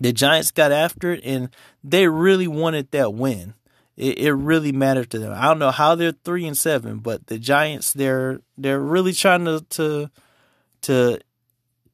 the 0.00 0.12
Giants 0.12 0.50
got 0.50 0.72
after 0.72 1.12
it, 1.12 1.20
and 1.24 1.50
they 1.84 2.08
really 2.08 2.48
wanted 2.48 2.90
that 2.90 3.14
win. 3.14 3.54
It, 3.96 4.18
it 4.18 4.32
really 4.32 4.72
mattered 4.72 5.10
to 5.10 5.18
them. 5.18 5.32
I 5.34 5.44
don't 5.44 5.58
know 5.58 5.70
how 5.70 5.94
they're 5.94 6.12
three 6.12 6.46
and 6.46 6.56
seven, 6.56 6.98
but 6.98 7.26
the 7.26 7.38
Giants 7.38 7.92
they're 7.92 8.40
they're 8.58 8.80
really 8.80 9.12
trying 9.12 9.44
to 9.44 9.64
to 9.70 10.10
to 10.82 11.20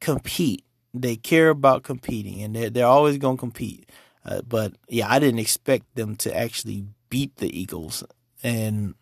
compete. 0.00 0.64
They 0.92 1.16
care 1.16 1.50
about 1.50 1.82
competing, 1.82 2.42
and 2.42 2.54
they're 2.54 2.70
they're 2.70 2.86
always 2.86 3.18
going 3.18 3.36
to 3.36 3.40
compete. 3.40 3.90
Uh, 4.24 4.42
but 4.42 4.74
yeah, 4.88 5.10
I 5.10 5.18
didn't 5.18 5.40
expect 5.40 5.94
them 5.94 6.16
to 6.16 6.36
actually 6.36 6.84
beat 7.08 7.36
the 7.36 7.58
Eagles. 7.58 8.04
And 8.42 8.94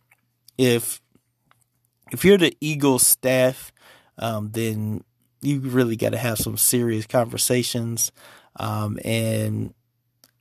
if 0.57 1.01
if 2.11 2.25
you're 2.25 2.39
the 2.39 2.57
Eagles 2.61 3.07
staff, 3.07 3.73
um, 4.19 4.51
then 4.53 5.05
you 5.41 5.61
really 5.61 5.97
got 5.97 6.11
to 6.11 6.19
have 6.19 6.39
some 6.39 6.57
serious 6.57 7.07
conversations 7.07 8.11
um, 8.59 8.99
and 9.05 9.75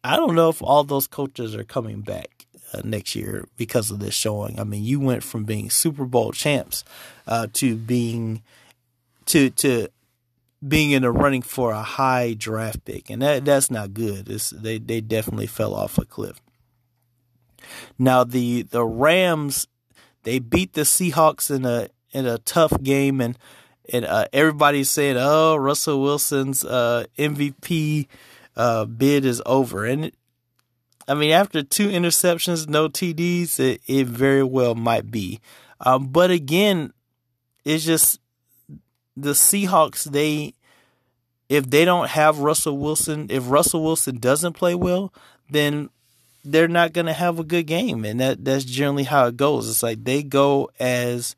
I 0.03 0.15
don't 0.15 0.35
know 0.35 0.49
if 0.49 0.61
all 0.61 0.83
those 0.83 1.07
coaches 1.07 1.55
are 1.55 1.63
coming 1.63 2.01
back 2.01 2.36
uh, 2.73 2.81
next 2.83 3.15
year 3.15 3.47
because 3.57 3.91
of 3.91 3.99
this 3.99 4.13
showing. 4.13 4.59
I 4.59 4.63
mean, 4.63 4.83
you 4.83 4.99
went 4.99 5.23
from 5.23 5.43
being 5.43 5.69
Super 5.69 6.05
Bowl 6.05 6.31
champs 6.31 6.83
uh, 7.27 7.47
to 7.53 7.75
being 7.75 8.43
to 9.27 9.49
to 9.51 9.89
being 10.67 10.91
in 10.91 11.03
the 11.03 11.11
running 11.11 11.41
for 11.41 11.71
a 11.71 11.83
high 11.83 12.33
draft 12.33 12.83
pick, 12.85 13.09
and 13.09 13.21
that 13.21 13.45
that's 13.45 13.69
not 13.71 13.93
good. 13.93 14.29
It's, 14.29 14.49
they 14.49 14.77
they 14.77 15.01
definitely 15.01 15.47
fell 15.47 15.73
off 15.73 15.97
a 15.97 16.05
cliff. 16.05 16.41
Now 17.97 18.23
the 18.23 18.63
the 18.63 18.85
Rams 18.85 19.67
they 20.23 20.39
beat 20.39 20.73
the 20.73 20.81
Seahawks 20.81 21.49
in 21.49 21.65
a 21.65 21.87
in 22.11 22.25
a 22.25 22.37
tough 22.39 22.81
game, 22.83 23.21
and 23.21 23.37
and 23.91 24.03
uh, 24.03 24.25
everybody's 24.33 24.91
saying, 24.91 25.15
"Oh, 25.17 25.55
Russell 25.55 26.01
Wilson's 26.01 26.65
uh, 26.65 27.05
MVP 27.17 28.07
uh, 28.55 28.85
bid 28.85 29.23
is 29.23 29.41
over." 29.45 29.85
And 29.85 30.11
I 31.07 31.13
mean, 31.13 31.31
after 31.31 31.63
two 31.63 31.87
interceptions, 31.87 32.67
no 32.67 32.89
TDs, 32.89 33.59
it, 33.59 33.81
it 33.87 34.07
very 34.07 34.43
well 34.43 34.75
might 34.75 35.09
be. 35.09 35.39
Um, 35.79 36.07
but 36.07 36.31
again, 36.31 36.91
it's 37.63 37.85
just 37.85 38.19
the 39.15 39.31
Seahawks. 39.31 40.03
They 40.03 40.53
if 41.49 41.69
they 41.69 41.85
don't 41.85 42.09
have 42.09 42.39
Russell 42.39 42.77
Wilson, 42.77 43.27
if 43.29 43.49
Russell 43.49 43.83
Wilson 43.83 44.17
doesn't 44.17 44.53
play 44.53 44.75
well, 44.75 45.13
then 45.49 45.89
they're 46.43 46.67
not 46.67 46.93
going 46.93 47.05
to 47.05 47.13
have 47.13 47.39
a 47.39 47.43
good 47.43 47.67
game, 47.67 48.05
and 48.05 48.19
that 48.19 48.43
that's 48.43 48.65
generally 48.65 49.03
how 49.03 49.27
it 49.27 49.37
goes. 49.37 49.69
It's 49.69 49.83
like 49.83 50.03
they 50.03 50.23
go 50.23 50.69
as 50.79 51.35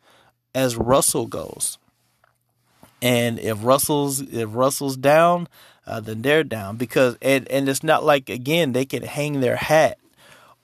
as 0.54 0.76
Russell 0.78 1.28
goes. 1.28 1.78
And 3.02 3.40
if 3.40 3.64
Russell's 3.64 4.22
if 4.22 4.50
Russell's 4.54 4.98
down, 4.98 5.48
uh, 5.88 6.00
then 6.00 6.22
they're 6.22 6.44
down 6.44 6.78
because 6.78 7.18
and 7.22 7.48
and 7.50 7.70
it's 7.70 7.84
not 7.84 8.04
like 8.04 8.30
again 8.30 8.74
they 8.74 8.86
can 8.86 9.04
hang 9.04 9.40
their 9.40 9.56
hat 9.56 9.98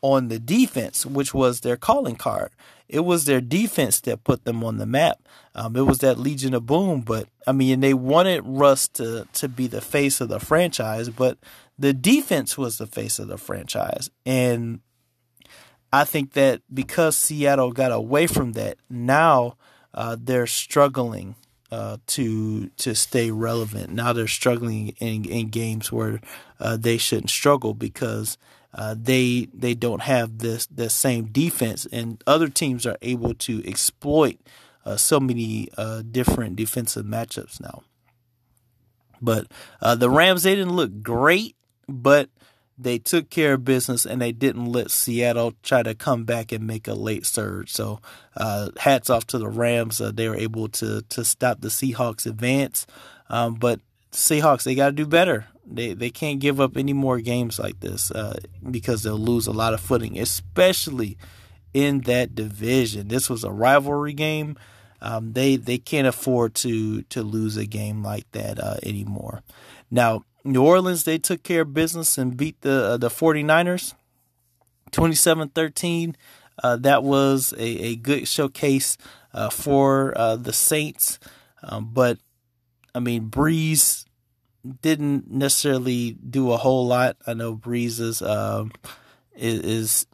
on 0.01 0.27
the 0.27 0.39
defense, 0.39 1.05
which 1.05 1.33
was 1.33 1.61
their 1.61 1.77
calling 1.77 2.15
card. 2.15 2.51
It 2.87 2.99
was 2.99 3.25
their 3.25 3.41
defense 3.41 3.99
that 4.01 4.23
put 4.23 4.45
them 4.45 4.63
on 4.63 4.77
the 4.77 4.85
map. 4.85 5.17
Um, 5.55 5.75
it 5.75 5.81
was 5.81 5.99
that 5.99 6.19
Legion 6.19 6.53
of 6.53 6.65
Boom, 6.65 7.01
but 7.01 7.27
I 7.47 7.53
mean 7.53 7.79
they 7.79 7.93
wanted 7.93 8.43
Russ 8.45 8.87
to 8.89 9.27
to 9.33 9.47
be 9.47 9.67
the 9.67 9.81
face 9.81 10.21
of 10.21 10.29
the 10.29 10.39
franchise, 10.39 11.09
but 11.09 11.37
the 11.79 11.93
defense 11.93 12.57
was 12.57 12.77
the 12.77 12.87
face 12.87 13.17
of 13.17 13.27
the 13.27 13.37
franchise, 13.37 14.09
and 14.25 14.81
I 15.91 16.03
think 16.03 16.33
that 16.33 16.61
because 16.73 17.17
Seattle 17.17 17.71
got 17.71 17.91
away 17.91 18.27
from 18.27 18.51
that, 18.51 18.77
now 18.89 19.55
uh, 19.93 20.17
they're 20.19 20.47
struggling 20.47 21.35
uh, 21.75 21.98
to 22.08 22.70
to 22.77 22.96
stay 22.96 23.32
relevant. 23.32 23.89
Now 23.89 24.13
they're 24.13 24.27
struggling 24.27 24.96
in, 25.00 25.25
in 25.25 25.50
games 25.50 25.91
where 25.91 26.22
uh, 26.58 26.77
they 26.77 26.98
shouldn't 26.98 27.29
struggle 27.29 27.74
because 27.74 28.38
uh, 28.74 28.96
they 28.98 29.50
they 29.53 29.74
don't 29.74 30.03
have 30.03 30.38
this 30.38 30.67
the 30.67 30.89
same 30.89 31.25
defense, 31.25 31.86
and 31.91 32.24
other 32.25 32.48
teams 32.48 32.86
are 32.86 32.98
able 33.01 33.34
to 33.34 33.62
exploit 33.67 34.39
uh, 34.86 34.96
so 34.96 35.20
many 35.20 35.67
uh, 35.77 36.01
different 36.10 36.55
defensive 36.55 37.05
matchups 37.05 37.60
now. 37.60 37.84
But 39.22 39.48
the 39.82 40.10
Rams 40.10 40.44
they 40.44 40.55
didn't 40.55 40.77
look 40.77 41.03
great, 41.03 41.58
but 41.89 42.29
they 42.77 42.98
took 42.98 43.29
care 43.29 43.53
of 43.53 43.63
business 43.63 44.05
and 44.05 44.22
they 44.22 44.32
didn't 44.32 44.65
let 44.65 44.91
Seattle 44.91 45.53
try 45.63 45.82
to 45.84 45.96
come 45.96 46.25
back 46.25 46.51
and 46.51 46.67
make 46.67 46.88
a 46.88 46.94
late 46.94 47.25
surge. 47.25 47.72
So, 47.72 48.01
uh, 48.36 48.70
hats 48.77 49.10
off 49.10 49.25
to 49.27 49.38
the 49.38 49.48
Rams. 49.48 50.01
Uh, 50.01 50.12
they 50.13 50.27
were 50.27 50.36
able 50.36 50.67
to 50.70 51.01
to 51.01 51.24
stop 51.24 51.62
the 51.62 51.70
Seahawks 51.70 52.25
advance. 52.25 52.86
Um, 53.29 53.55
but 53.55 53.79
Seahawks, 54.12 54.63
they 54.63 54.75
got 54.75 54.88
to 54.88 54.91
do 54.91 55.05
better. 55.05 55.48
They 55.65 55.94
they 55.94 56.10
can't 56.10 56.39
give 56.39 56.60
up 56.60 56.77
any 56.77 56.94
more 56.94 57.20
games 57.20 57.60
like 57.60 57.79
this 57.79 58.12
uh, 58.12 58.38
because 58.70 59.03
they'll 59.03 59.17
lose 59.17 59.48
a 59.48 59.51
lot 59.51 59.74
of 59.74 59.79
footing, 59.79 60.20
especially 60.20 61.17
in 61.74 62.01
that 62.01 62.36
division. 62.36 63.08
This 63.08 63.29
was 63.29 63.44
a 63.44 63.51
rivalry 63.51 64.13
game. 64.13 64.58
Um, 65.01 65.34
they 65.34 65.55
they 65.55 65.77
can't 65.77 66.08
afford 66.08 66.55
to 66.55 67.03
to 67.03 67.24
lose 67.24 67.58
a 67.58 67.65
game 67.65 68.03
like 68.03 68.29
that 68.32 68.60
uh, 68.60 68.77
anymore. 68.84 69.44
Now, 69.89 70.24
New 70.45 70.63
Orleans 70.63 71.03
they 71.03 71.17
took 71.17 71.43
care 71.43 71.61
of 71.61 71.73
business 71.73 72.17
and 72.17 72.37
beat 72.37 72.61
the 72.61 72.85
uh, 72.85 72.97
the 72.97 73.09
49ers 73.09 73.93
27-13. 74.91 76.15
Uh, 76.63 76.77
that 76.77 77.03
was 77.03 77.53
a, 77.57 77.63
a 77.63 77.95
good 77.97 78.27
showcase 78.27 78.97
uh, 79.33 79.49
for 79.49 80.17
uh, 80.17 80.37
the 80.37 80.53
Saints. 80.53 81.19
Um, 81.61 81.89
but 81.91 82.17
I 82.93 82.99
mean, 82.99 83.29
Brees 83.29 84.05
didn't 84.81 85.29
necessarily 85.29 86.13
do 86.13 86.51
a 86.51 86.57
whole 86.57 86.87
lot. 86.87 87.17
I 87.27 87.33
know 87.33 87.55
Brees 87.55 87.99
is 87.99 88.21
um, 88.21 88.71
is, 89.35 89.59
is, 89.59 90.07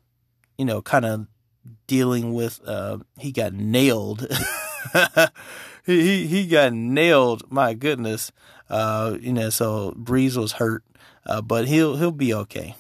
you 0.58 0.66
know 0.66 0.82
kind 0.82 1.06
of 1.06 1.28
dealing 1.88 2.34
with 2.34 2.60
uh, 2.68 2.98
he 3.20 3.32
got 3.32 3.54
nailed. 3.54 4.28
he, 5.86 6.02
he 6.02 6.28
he 6.28 6.48
got 6.48 6.74
nailed. 6.74 7.50
My 7.52 7.74
goodness, 7.74 8.32
uh, 8.72 9.18
you 9.22 9.34
know. 9.34 9.52
So 9.52 9.94
Brees 9.96 10.36
was 10.36 10.54
hurt, 10.54 10.84
uh, 11.28 11.42
but 11.42 11.68
he'll 11.68 11.98
he'll 11.98 12.12
be 12.12 12.34
okay. 12.34 12.76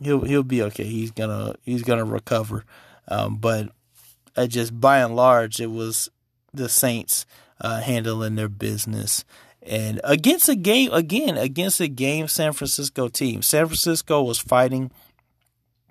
He'll 0.00 0.20
he'll 0.20 0.44
be 0.44 0.62
okay. 0.62 0.84
He's 0.84 1.10
gonna 1.10 1.56
he's 1.64 1.82
gonna 1.82 2.04
recover. 2.04 2.64
Um, 3.08 3.36
but 3.36 3.70
uh, 4.36 4.46
just 4.46 4.78
by 4.80 4.98
and 4.98 5.16
large, 5.16 5.60
it 5.60 5.70
was 5.70 6.08
the 6.52 6.68
Saints 6.68 7.26
uh, 7.60 7.80
handling 7.80 8.36
their 8.36 8.48
business. 8.48 9.24
And 9.62 10.00
against 10.04 10.48
a 10.48 10.54
game, 10.54 10.92
again, 10.92 11.38
against 11.38 11.80
a 11.80 11.88
game 11.88 12.28
San 12.28 12.52
Francisco 12.52 13.08
team, 13.08 13.40
San 13.42 13.66
Francisco 13.66 14.22
was 14.22 14.38
fighting. 14.38 14.90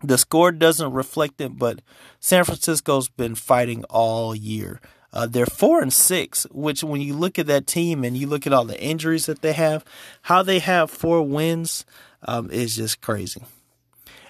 The 0.04 0.18
score 0.18 0.52
doesn't 0.52 0.94
reflect 0.94 1.42
it, 1.42 1.58
but 1.58 1.82
San 2.20 2.44
Francisco's 2.44 3.10
been 3.10 3.36
fighting 3.36 3.84
all 3.86 4.36
year. 4.36 4.80
Uh, 5.14 5.28
they're 5.28 5.46
four 5.46 5.82
and 5.82 5.94
six, 5.94 6.48
which 6.52 6.84
when 6.84 7.00
you 7.00 7.14
look 7.14 7.38
at 7.38 7.46
that 7.46 7.68
team 7.68 8.04
and 8.04 8.18
you 8.18 8.28
look 8.28 8.48
at 8.48 8.54
all 8.54 8.66
the 8.66 8.82
injuries 8.82 9.28
that 9.28 9.42
they 9.42 9.54
have, 9.54 9.86
how 10.24 10.42
they 10.42 10.60
have 10.60 10.90
four 10.90 11.22
wins 11.22 11.86
um, 12.24 12.50
is 12.50 12.76
just 12.76 13.00
crazy. 13.00 13.44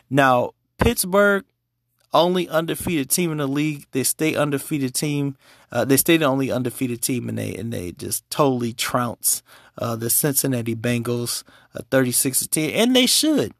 Now, 0.09 0.51
Pittsburgh, 0.77 1.45
only 2.13 2.47
undefeated 2.47 3.09
team 3.09 3.31
in 3.31 3.37
the 3.37 3.47
league. 3.47 3.87
They 3.91 4.03
stay 4.03 4.35
undefeated 4.35 4.93
team. 4.93 5.37
Uh, 5.71 5.85
they 5.85 5.97
stay 5.97 6.17
the 6.17 6.25
only 6.25 6.51
undefeated 6.51 7.01
team, 7.01 7.27
and 7.29 7.37
they 7.37 7.55
and 7.55 7.73
they 7.73 7.93
just 7.93 8.29
totally 8.29 8.73
trounce 8.73 9.41
uh, 9.79 9.95
the 9.95 10.09
Cincinnati 10.09 10.75
Bengals, 10.75 11.43
uh, 11.73 11.81
thirty 11.89 12.11
six 12.11 12.39
to 12.39 12.47
ten, 12.47 12.69
and 12.69 12.95
they 12.95 13.07
should. 13.07 13.53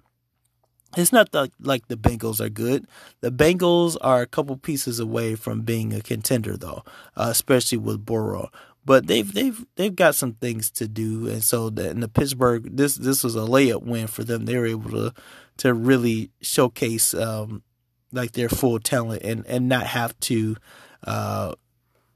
It's 0.95 1.12
not 1.12 1.31
the, 1.31 1.50
like 1.59 1.88
the 1.88 1.95
Bengals 1.95 2.39
are 2.39 2.50
good. 2.50 2.88
The 3.21 3.31
Bengals 3.31 3.97
are 4.01 4.21
a 4.21 4.27
couple 4.27 4.55
pieces 4.57 5.00
away 5.00 5.35
from 5.35 5.62
being 5.62 5.93
a 5.93 6.01
contender, 6.01 6.55
though, 6.55 6.83
uh, 7.15 7.27
especially 7.29 7.79
with 7.79 8.05
Burrow. 8.05 8.50
But 8.85 9.07
they've 9.07 9.31
they've 9.33 9.65
they've 9.75 9.95
got 9.95 10.13
some 10.15 10.33
things 10.33 10.69
to 10.71 10.88
do, 10.88 11.29
and 11.29 11.43
so 11.43 11.69
the, 11.69 11.89
in 11.89 12.01
the 12.01 12.09
Pittsburgh, 12.09 12.75
this 12.75 12.95
this 12.95 13.23
was 13.23 13.35
a 13.35 13.39
layup 13.39 13.83
win 13.83 14.07
for 14.07 14.23
them. 14.23 14.45
They 14.45 14.57
were 14.57 14.65
able 14.65 14.91
to 14.91 15.13
to 15.57 15.73
really 15.73 16.31
showcase 16.41 17.13
um, 17.13 17.63
like 18.12 18.33
their 18.33 18.50
full 18.50 18.79
talent 18.79 19.21
and 19.23 19.45
and 19.47 19.69
not 19.69 19.88
have 19.88 20.19
to 20.21 20.57
uh, 21.05 21.53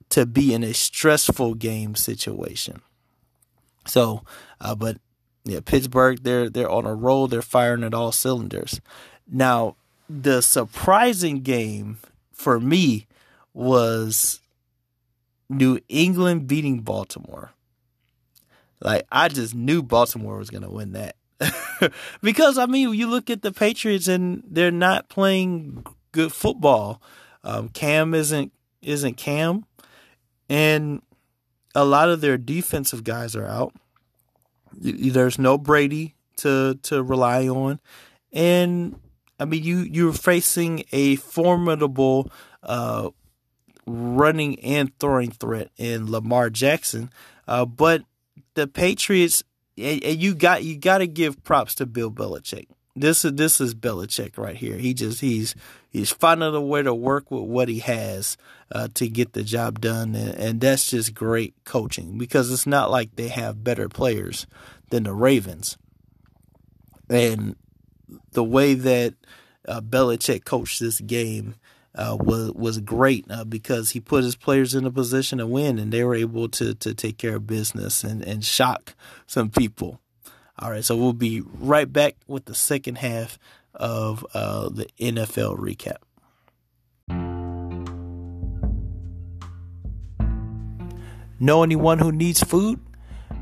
to 0.10 0.26
be 0.26 0.54
in 0.54 0.64
a 0.64 0.74
stressful 0.74 1.54
game 1.54 1.96
situation. 1.96 2.82
So, 3.86 4.24
uh, 4.60 4.76
but 4.76 4.98
yeah, 5.48 5.60
Pittsburgh 5.64 6.24
they're 6.24 6.50
they're 6.50 6.70
on 6.70 6.86
a 6.86 6.94
roll. 6.94 7.28
They're 7.28 7.42
firing 7.42 7.84
at 7.84 7.94
all 7.94 8.12
cylinders. 8.12 8.82
Now, 9.30 9.76
the 10.10 10.42
surprising 10.42 11.42
game 11.42 11.98
for 12.32 12.60
me 12.60 13.08
was 13.54 14.42
New 15.50 15.80
England 15.90 16.48
beating 16.48 16.82
Baltimore. 16.82 17.52
Like 18.82 19.08
I 19.12 19.28
just 19.30 19.56
knew 19.56 19.82
Baltimore 19.82 20.38
was 20.38 20.50
to 20.50 20.70
win 20.70 20.94
that. 20.94 21.16
because 22.22 22.58
I 22.58 22.66
mean, 22.66 22.94
you 22.94 23.08
look 23.08 23.30
at 23.30 23.42
the 23.42 23.52
Patriots 23.52 24.08
and 24.08 24.44
they're 24.48 24.72
not 24.72 25.10
playing 25.10 25.86
good 26.12 26.34
football. 26.34 27.02
Um, 27.44 27.70
Cam 27.70 28.14
isn't 28.14 28.52
isn't 28.82 29.16
Cam, 29.16 29.66
and 30.50 31.02
a 31.76 31.86
lot 31.86 32.10
of 32.10 32.22
their 32.22 32.38
defensive 32.38 33.04
guys 33.04 33.36
are 33.36 33.46
out. 33.48 33.74
There's 34.74 35.40
no 35.40 35.58
Brady 35.58 36.16
to 36.38 36.80
to 36.84 37.04
rely 37.04 37.48
on, 37.48 37.80
and 38.32 39.00
I 39.40 39.46
mean 39.46 39.64
you 39.64 39.80
you're 39.80 40.14
facing 40.14 40.84
a 40.92 41.16
formidable 41.18 42.32
uh, 42.64 43.10
running 43.86 44.60
and 44.60 44.98
throwing 45.00 45.32
threat 45.32 45.72
in 45.78 46.12
Lamar 46.12 46.50
Jackson, 46.50 47.12
uh, 47.48 47.66
but 47.66 48.04
the 48.54 48.68
Patriots 48.68 49.44
and, 49.78 50.04
you 50.04 50.36
got 50.36 50.64
you 50.64 50.78
got 50.78 51.00
to 51.00 51.08
give 51.08 51.44
props 51.44 51.76
to 51.76 51.86
Bill 51.86 52.12
Belichick. 52.12 52.68
This 53.00 53.24
is 53.24 53.34
this 53.34 53.62
is 53.62 53.76
Belichick 53.76 54.38
right 54.38 54.56
here. 54.56 54.78
He 54.78 54.94
just 54.94 55.22
he's 55.22 55.56
he's 55.90 56.12
finding 56.12 56.54
a 56.56 56.62
way 56.62 56.82
to 56.82 56.94
work 56.94 57.30
with 57.30 57.44
what 57.44 57.70
he 57.70 57.80
has 57.80 58.38
uh, 58.72 58.88
to 58.96 59.08
get 59.08 59.34
the 59.34 59.44
job 59.44 59.80
done, 59.80 60.16
and, 60.16 60.36
and 60.36 60.62
that's 60.62 60.90
just 60.90 61.14
great 61.14 61.54
coaching 61.64 62.18
because 62.18 62.52
it's 62.52 62.68
not 62.68 62.90
like 62.90 63.16
they 63.16 63.28
have 63.28 63.64
better 63.64 63.88
players 63.88 64.48
than 64.90 65.04
the 65.04 65.14
Ravens, 65.14 65.78
and 67.10 67.56
the 68.32 68.44
way 68.44 68.74
that 68.74 69.14
uh, 69.68 69.82
Belichick 69.82 70.46
coached 70.46 70.80
this 70.80 71.00
game 71.00 71.56
uh, 71.94 72.18
was 72.20 72.52
was 72.54 72.80
great 72.80 73.26
uh, 73.30 73.44
because 73.44 73.92
he 73.92 74.00
put 74.00 74.24
his 74.24 74.36
players 74.36 74.74
in 74.74 74.86
a 74.86 74.92
position 74.92 75.40
to 75.40 75.48
win, 75.48 75.80
and 75.80 75.92
they 75.92 76.04
were 76.04 76.16
able 76.16 76.48
to 76.50 76.74
to 76.76 76.94
take 76.94 77.18
care 77.18 77.36
of 77.36 77.48
business 77.48 78.04
and 78.04 78.24
and 78.24 78.44
shock 78.44 78.96
some 79.26 79.50
people. 79.50 80.00
All 80.60 80.72
right, 80.72 80.84
so 80.84 80.96
we'll 80.96 81.14
be 81.14 81.42
right 81.60 81.92
back 81.92 82.16
with 82.26 82.46
the 82.46 82.56
second 82.56 82.98
half 82.98 83.38
of 83.76 84.26
uh, 84.34 84.70
the 84.70 84.88
NFL 85.00 85.60
recap. 85.60 85.98
Know 91.40 91.62
anyone 91.62 92.00
who 92.00 92.12
needs 92.12 92.42
food? 92.42 92.80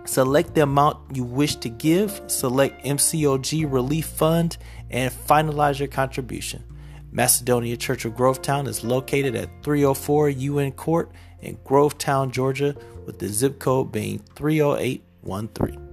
select 0.05 0.55
the 0.55 0.63
amount 0.63 1.15
you 1.15 1.23
wish 1.23 1.55
to 1.57 1.69
give, 1.69 2.21
select 2.27 2.83
MCOG 2.83 3.71
Relief 3.71 4.07
Fund, 4.07 4.57
and 4.89 5.13
finalize 5.13 5.79
your 5.79 5.87
contribution. 5.87 6.63
Macedonia 7.11 7.77
Church 7.77 8.05
of 8.05 8.13
Grovetown 8.13 8.67
is 8.67 8.83
located 8.83 9.35
at 9.35 9.49
304 9.63 10.29
UN 10.29 10.71
Court 10.71 11.11
in 11.41 11.57
Grovetown, 11.57 12.31
Georgia, 12.31 12.75
with 13.05 13.19
the 13.19 13.27
zip 13.27 13.59
code 13.59 13.91
being 13.91 14.19
30813. 14.35 15.90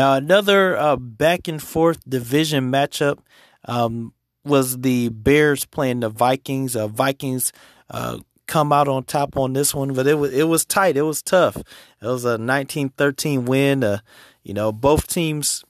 Now, 0.00 0.14
another 0.14 0.78
uh, 0.78 0.96
back 0.96 1.46
and 1.46 1.62
forth 1.62 2.08
division 2.08 2.72
matchup 2.72 3.18
um, 3.66 4.14
was 4.46 4.78
the 4.78 5.10
Bears 5.10 5.66
playing 5.66 6.00
the 6.00 6.08
Vikings. 6.08 6.74
Uh, 6.74 6.88
Vikings 6.88 7.52
uh, 7.90 8.20
come 8.46 8.72
out 8.72 8.88
on 8.88 9.04
top 9.04 9.36
on 9.36 9.52
this 9.52 9.74
one, 9.74 9.92
but 9.92 10.06
it 10.06 10.14
was 10.14 10.32
it 10.32 10.44
was 10.44 10.64
tight. 10.64 10.96
It 10.96 11.02
was 11.02 11.20
tough. 11.20 11.58
It 11.58 12.06
was 12.06 12.24
a 12.24 12.38
19-13 12.38 13.44
win. 13.44 13.84
Uh, 13.84 13.98
you 14.42 14.54
know, 14.54 14.72
both 14.72 15.06
teams, 15.06 15.66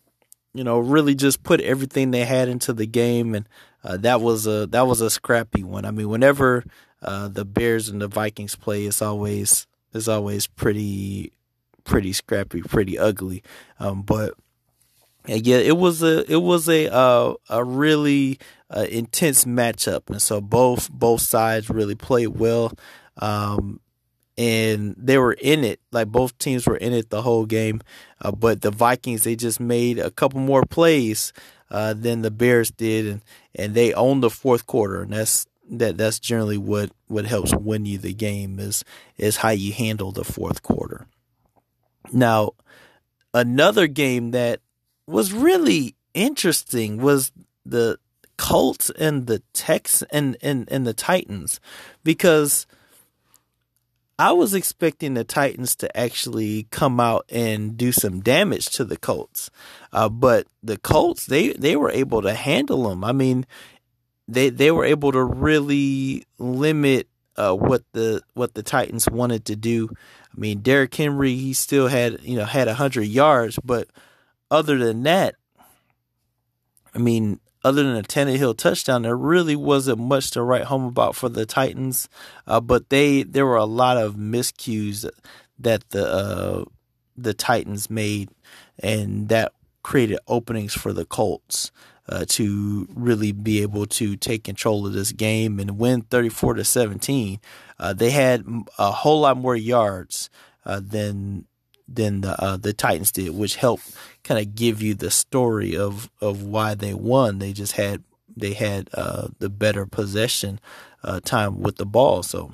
you 0.54 0.62
know, 0.62 0.78
really 0.78 1.16
just 1.16 1.42
put 1.42 1.60
everything 1.60 2.12
they 2.12 2.24
had 2.24 2.48
into 2.48 2.72
the 2.72 2.86
game, 2.86 3.34
and 3.34 3.48
uh, 3.82 3.96
that 3.96 4.20
was 4.20 4.46
a 4.46 4.64
that 4.68 4.86
was 4.86 5.00
a 5.00 5.10
scrappy 5.10 5.64
one. 5.64 5.84
I 5.84 5.90
mean, 5.90 6.08
whenever 6.08 6.62
uh, 7.02 7.26
the 7.26 7.44
Bears 7.44 7.88
and 7.88 8.00
the 8.00 8.06
Vikings 8.06 8.54
play, 8.54 8.84
it's 8.84 9.02
always 9.02 9.66
it's 9.92 10.06
always 10.06 10.46
pretty 10.46 11.32
pretty 11.84 12.12
scrappy, 12.12 12.62
pretty 12.62 12.98
ugly. 12.98 13.42
Um, 13.78 14.02
but 14.02 14.34
yeah, 15.26 15.58
it 15.58 15.76
was 15.76 16.02
a 16.02 16.30
it 16.30 16.42
was 16.42 16.68
a 16.68 16.92
uh, 16.92 17.34
a 17.48 17.64
really 17.64 18.38
uh, 18.70 18.86
intense 18.90 19.44
matchup, 19.44 20.08
and 20.08 20.20
so 20.20 20.40
both 20.40 20.90
both 20.90 21.20
sides 21.20 21.68
really 21.68 21.94
played 21.94 22.28
well, 22.28 22.72
um, 23.18 23.80
and 24.38 24.94
they 24.96 25.18
were 25.18 25.34
in 25.34 25.62
it. 25.64 25.80
Like 25.92 26.08
both 26.08 26.36
teams 26.38 26.66
were 26.66 26.76
in 26.76 26.92
it 26.92 27.10
the 27.10 27.22
whole 27.22 27.46
game, 27.46 27.80
uh, 28.22 28.32
but 28.32 28.62
the 28.62 28.70
Vikings 28.70 29.24
they 29.24 29.36
just 29.36 29.60
made 29.60 29.98
a 29.98 30.10
couple 30.10 30.40
more 30.40 30.64
plays 30.64 31.32
uh, 31.70 31.94
than 31.94 32.22
the 32.22 32.30
Bears 32.30 32.70
did, 32.70 33.06
and 33.06 33.20
and 33.54 33.74
they 33.74 33.92
owned 33.92 34.22
the 34.22 34.30
fourth 34.30 34.66
quarter, 34.66 35.02
and 35.02 35.12
that's 35.12 35.46
that 35.70 35.96
that's 35.96 36.18
generally 36.18 36.58
what 36.58 36.90
what 37.06 37.26
helps 37.26 37.54
win 37.54 37.86
you 37.86 37.98
the 37.98 38.14
game 38.14 38.58
is 38.58 38.84
is 39.18 39.36
how 39.36 39.50
you 39.50 39.72
handle 39.72 40.12
the 40.12 40.24
fourth 40.24 40.62
quarter. 40.62 41.06
Now, 42.12 42.52
another 43.34 43.86
game 43.86 44.30
that 44.32 44.60
was 45.06 45.32
really 45.32 45.96
interesting 46.14 46.98
was 46.98 47.32
the 47.64 47.98
Colts 48.36 48.90
and 48.98 49.26
the 49.26 49.40
Tex 49.52 50.02
and, 50.10 50.36
and, 50.40 50.66
and 50.72 50.86
the 50.86 50.94
Titans 50.94 51.60
because 52.02 52.66
I 54.18 54.32
was 54.32 54.54
expecting 54.54 55.14
the 55.14 55.24
Titans 55.24 55.76
to 55.76 55.94
actually 55.96 56.68
come 56.70 57.00
out 57.00 57.26
and 57.28 57.76
do 57.76 57.92
some 57.92 58.20
damage 58.20 58.70
to 58.70 58.84
the 58.84 58.96
Colts. 58.96 59.50
Uh, 59.92 60.08
but 60.08 60.46
the 60.62 60.78
Colts, 60.78 61.26
they, 61.26 61.52
they 61.52 61.76
were 61.76 61.90
able 61.90 62.22
to 62.22 62.34
handle 62.34 62.88
them. 62.88 63.04
I 63.04 63.12
mean, 63.12 63.46
they, 64.26 64.48
they 64.48 64.70
were 64.70 64.84
able 64.84 65.12
to 65.12 65.22
really 65.22 66.24
limit 66.38 67.08
uh, 67.40 67.54
what 67.54 67.82
the 67.92 68.22
what 68.34 68.54
the 68.54 68.62
Titans 68.62 69.08
wanted 69.08 69.46
to 69.46 69.56
do. 69.56 69.88
I 69.90 70.38
mean, 70.38 70.60
Derrick 70.60 70.94
Henry, 70.94 71.34
he 71.34 71.54
still 71.54 71.88
had 71.88 72.22
you 72.22 72.36
know 72.36 72.44
had 72.44 72.68
hundred 72.68 73.04
yards, 73.04 73.58
but 73.64 73.88
other 74.50 74.76
than 74.76 75.02
that, 75.04 75.36
I 76.94 76.98
mean, 76.98 77.40
other 77.64 77.82
than 77.82 77.96
a 77.96 78.02
Tannehill 78.02 78.58
touchdown, 78.58 79.02
there 79.02 79.16
really 79.16 79.56
wasn't 79.56 80.00
much 80.00 80.30
to 80.32 80.42
write 80.42 80.64
home 80.64 80.84
about 80.84 81.16
for 81.16 81.30
the 81.30 81.46
Titans. 81.46 82.08
Uh, 82.46 82.60
but 82.60 82.90
they 82.90 83.22
there 83.22 83.46
were 83.46 83.56
a 83.56 83.64
lot 83.64 83.96
of 83.96 84.16
miscues 84.16 85.08
that 85.58 85.88
the 85.90 86.06
uh, 86.06 86.64
the 87.16 87.32
Titans 87.32 87.88
made, 87.88 88.28
and 88.78 89.30
that 89.30 89.52
created 89.82 90.18
openings 90.28 90.74
for 90.74 90.92
the 90.92 91.06
Colts. 91.06 91.72
Uh, 92.10 92.24
to 92.26 92.88
really 92.92 93.30
be 93.30 93.62
able 93.62 93.86
to 93.86 94.16
take 94.16 94.42
control 94.42 94.84
of 94.84 94.92
this 94.92 95.12
game 95.12 95.60
and 95.60 95.78
win 95.78 96.02
34 96.02 96.54
to 96.54 96.64
17. 96.64 97.38
Uh, 97.78 97.92
they 97.92 98.10
had 98.10 98.44
a 98.78 98.90
whole 98.90 99.20
lot 99.20 99.36
more 99.36 99.54
yards 99.54 100.28
uh, 100.64 100.80
than 100.82 101.46
than 101.86 102.20
the 102.22 102.42
uh, 102.42 102.56
the 102.56 102.72
Titans 102.72 103.12
did, 103.12 103.30
which 103.30 103.56
helped 103.56 103.94
kind 104.24 104.40
of 104.40 104.54
give 104.56 104.82
you 104.82 104.94
the 104.94 105.10
story 105.10 105.76
of 105.76 106.10
of 106.20 106.42
why 106.42 106.74
they 106.74 106.94
won. 106.94 107.38
They 107.38 107.52
just 107.52 107.72
had 107.72 108.02
they 108.36 108.54
had 108.54 108.90
uh, 108.94 109.28
the 109.38 109.48
better 109.48 109.86
possession 109.86 110.60
uh, 111.02 111.20
time 111.20 111.60
with 111.60 111.76
the 111.76 111.86
ball, 111.86 112.22
so 112.22 112.52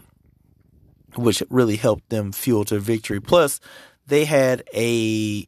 which 1.16 1.42
really 1.48 1.76
helped 1.76 2.08
them 2.10 2.32
fuel 2.32 2.64
to 2.66 2.78
victory. 2.78 3.20
Plus, 3.20 3.60
they 4.06 4.24
had 4.24 4.62
a 4.74 5.46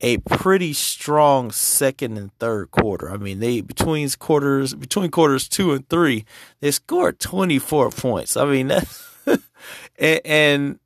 a 0.00 0.18
pretty 0.18 0.72
strong 0.72 1.50
second 1.50 2.18
and 2.18 2.36
third 2.38 2.70
quarter. 2.70 3.10
I 3.10 3.16
mean, 3.16 3.40
they 3.40 3.60
between 3.60 4.08
quarters 4.18 4.74
between 4.74 5.10
quarters 5.10 5.48
two 5.48 5.72
and 5.72 5.88
three, 5.88 6.24
they 6.60 6.70
scored 6.70 7.20
twenty 7.20 7.58
four 7.58 7.90
points. 7.90 8.36
I 8.36 8.44
mean, 8.44 8.68
that's 8.68 9.10
and, 9.98 10.20
and 10.24 10.78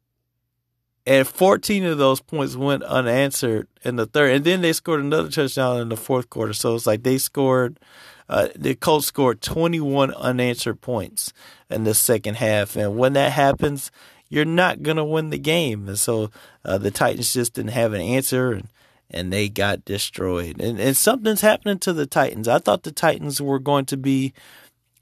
and 1.07 1.27
14 1.27 1.85
of 1.87 1.97
those 1.97 2.21
points 2.21 2.55
went 2.55 2.83
unanswered 2.83 3.67
in 3.83 3.97
the 3.97 4.05
third. 4.05 4.31
And 4.31 4.45
then 4.45 4.61
they 4.61 4.75
scored 4.75 5.01
another 5.01 5.31
touchdown 5.31 5.81
in 5.81 5.89
the 5.89 5.97
fourth 5.97 6.29
quarter. 6.29 6.53
So 6.53 6.75
it's 6.75 6.87
like 6.87 7.03
they 7.03 7.17
scored, 7.17 7.81
uh, 8.29 8.49
the 8.55 8.75
Colts 8.75 9.07
scored 9.07 9.41
21 9.41 10.13
unanswered 10.13 10.83
points 10.83 11.33
in 11.71 11.85
the 11.85 11.95
second 11.95 12.37
half. 12.37 12.77
And 12.77 12.99
when 12.99 13.15
that 13.15 13.33
happens, 13.33 13.91
you're 14.29 14.45
not 14.45 14.83
going 14.83 14.99
to 14.99 15.05
win 15.05 15.31
the 15.31 15.39
game. 15.39 15.89
And 15.89 15.99
so 15.99 16.31
uh, 16.63 16.77
the 16.77 16.91
Titans 16.91 17.33
just 17.33 17.55
didn't 17.55 17.71
have 17.71 17.95
an 17.95 18.03
answer 18.03 18.53
and, 18.53 18.69
and 19.11 19.33
they 19.33 19.49
got 19.49 19.85
destroyed. 19.85 20.61
And, 20.61 20.79
and 20.79 20.97
something's 20.97 21.41
happening 21.41 21.79
to 21.81 21.93
the 21.93 22.07
Titans. 22.07 22.49
I 22.49 22.59
thought 22.59 22.83
the 22.83 22.93
Titans 22.93 23.41
were 23.41 23.59
going 23.59 23.87
to 23.87 23.97
be 23.97 24.33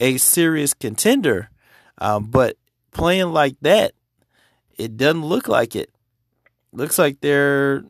a 0.01 0.19
serious 0.19 0.75
contender, 0.75 1.51
um, 1.99 2.27
but 2.27 2.57
playing 2.93 3.33
like 3.33 3.57
that, 3.63 3.93
it 4.77 4.97
doesn't 4.97 5.25
look 5.25 5.49
like 5.49 5.75
it 5.75 5.91
looks 6.73 6.99
like 6.99 7.21
they're 7.21 7.83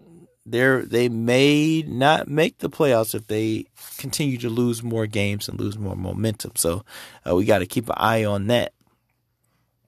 they're 0.47 0.83
they 0.83 1.09
may 1.09 1.83
not 1.87 2.29
make 2.29 2.59
the 2.59 2.71
playoffs 2.71 3.15
if 3.15 3.27
they 3.27 3.67
continue 3.99 4.39
to 4.39 4.49
lose 4.49 4.83
more 4.83 5.07
games 5.07 5.49
and 5.49 5.59
lose 5.59 5.77
more 5.77 5.97
momentum. 5.97 6.53
So 6.55 6.85
uh, 7.29 7.35
we 7.35 7.45
got 7.45 7.59
to 7.59 7.67
keep 7.67 7.89
an 7.89 7.97
eye 7.99 8.25
on 8.25 8.47
that. 8.47 8.73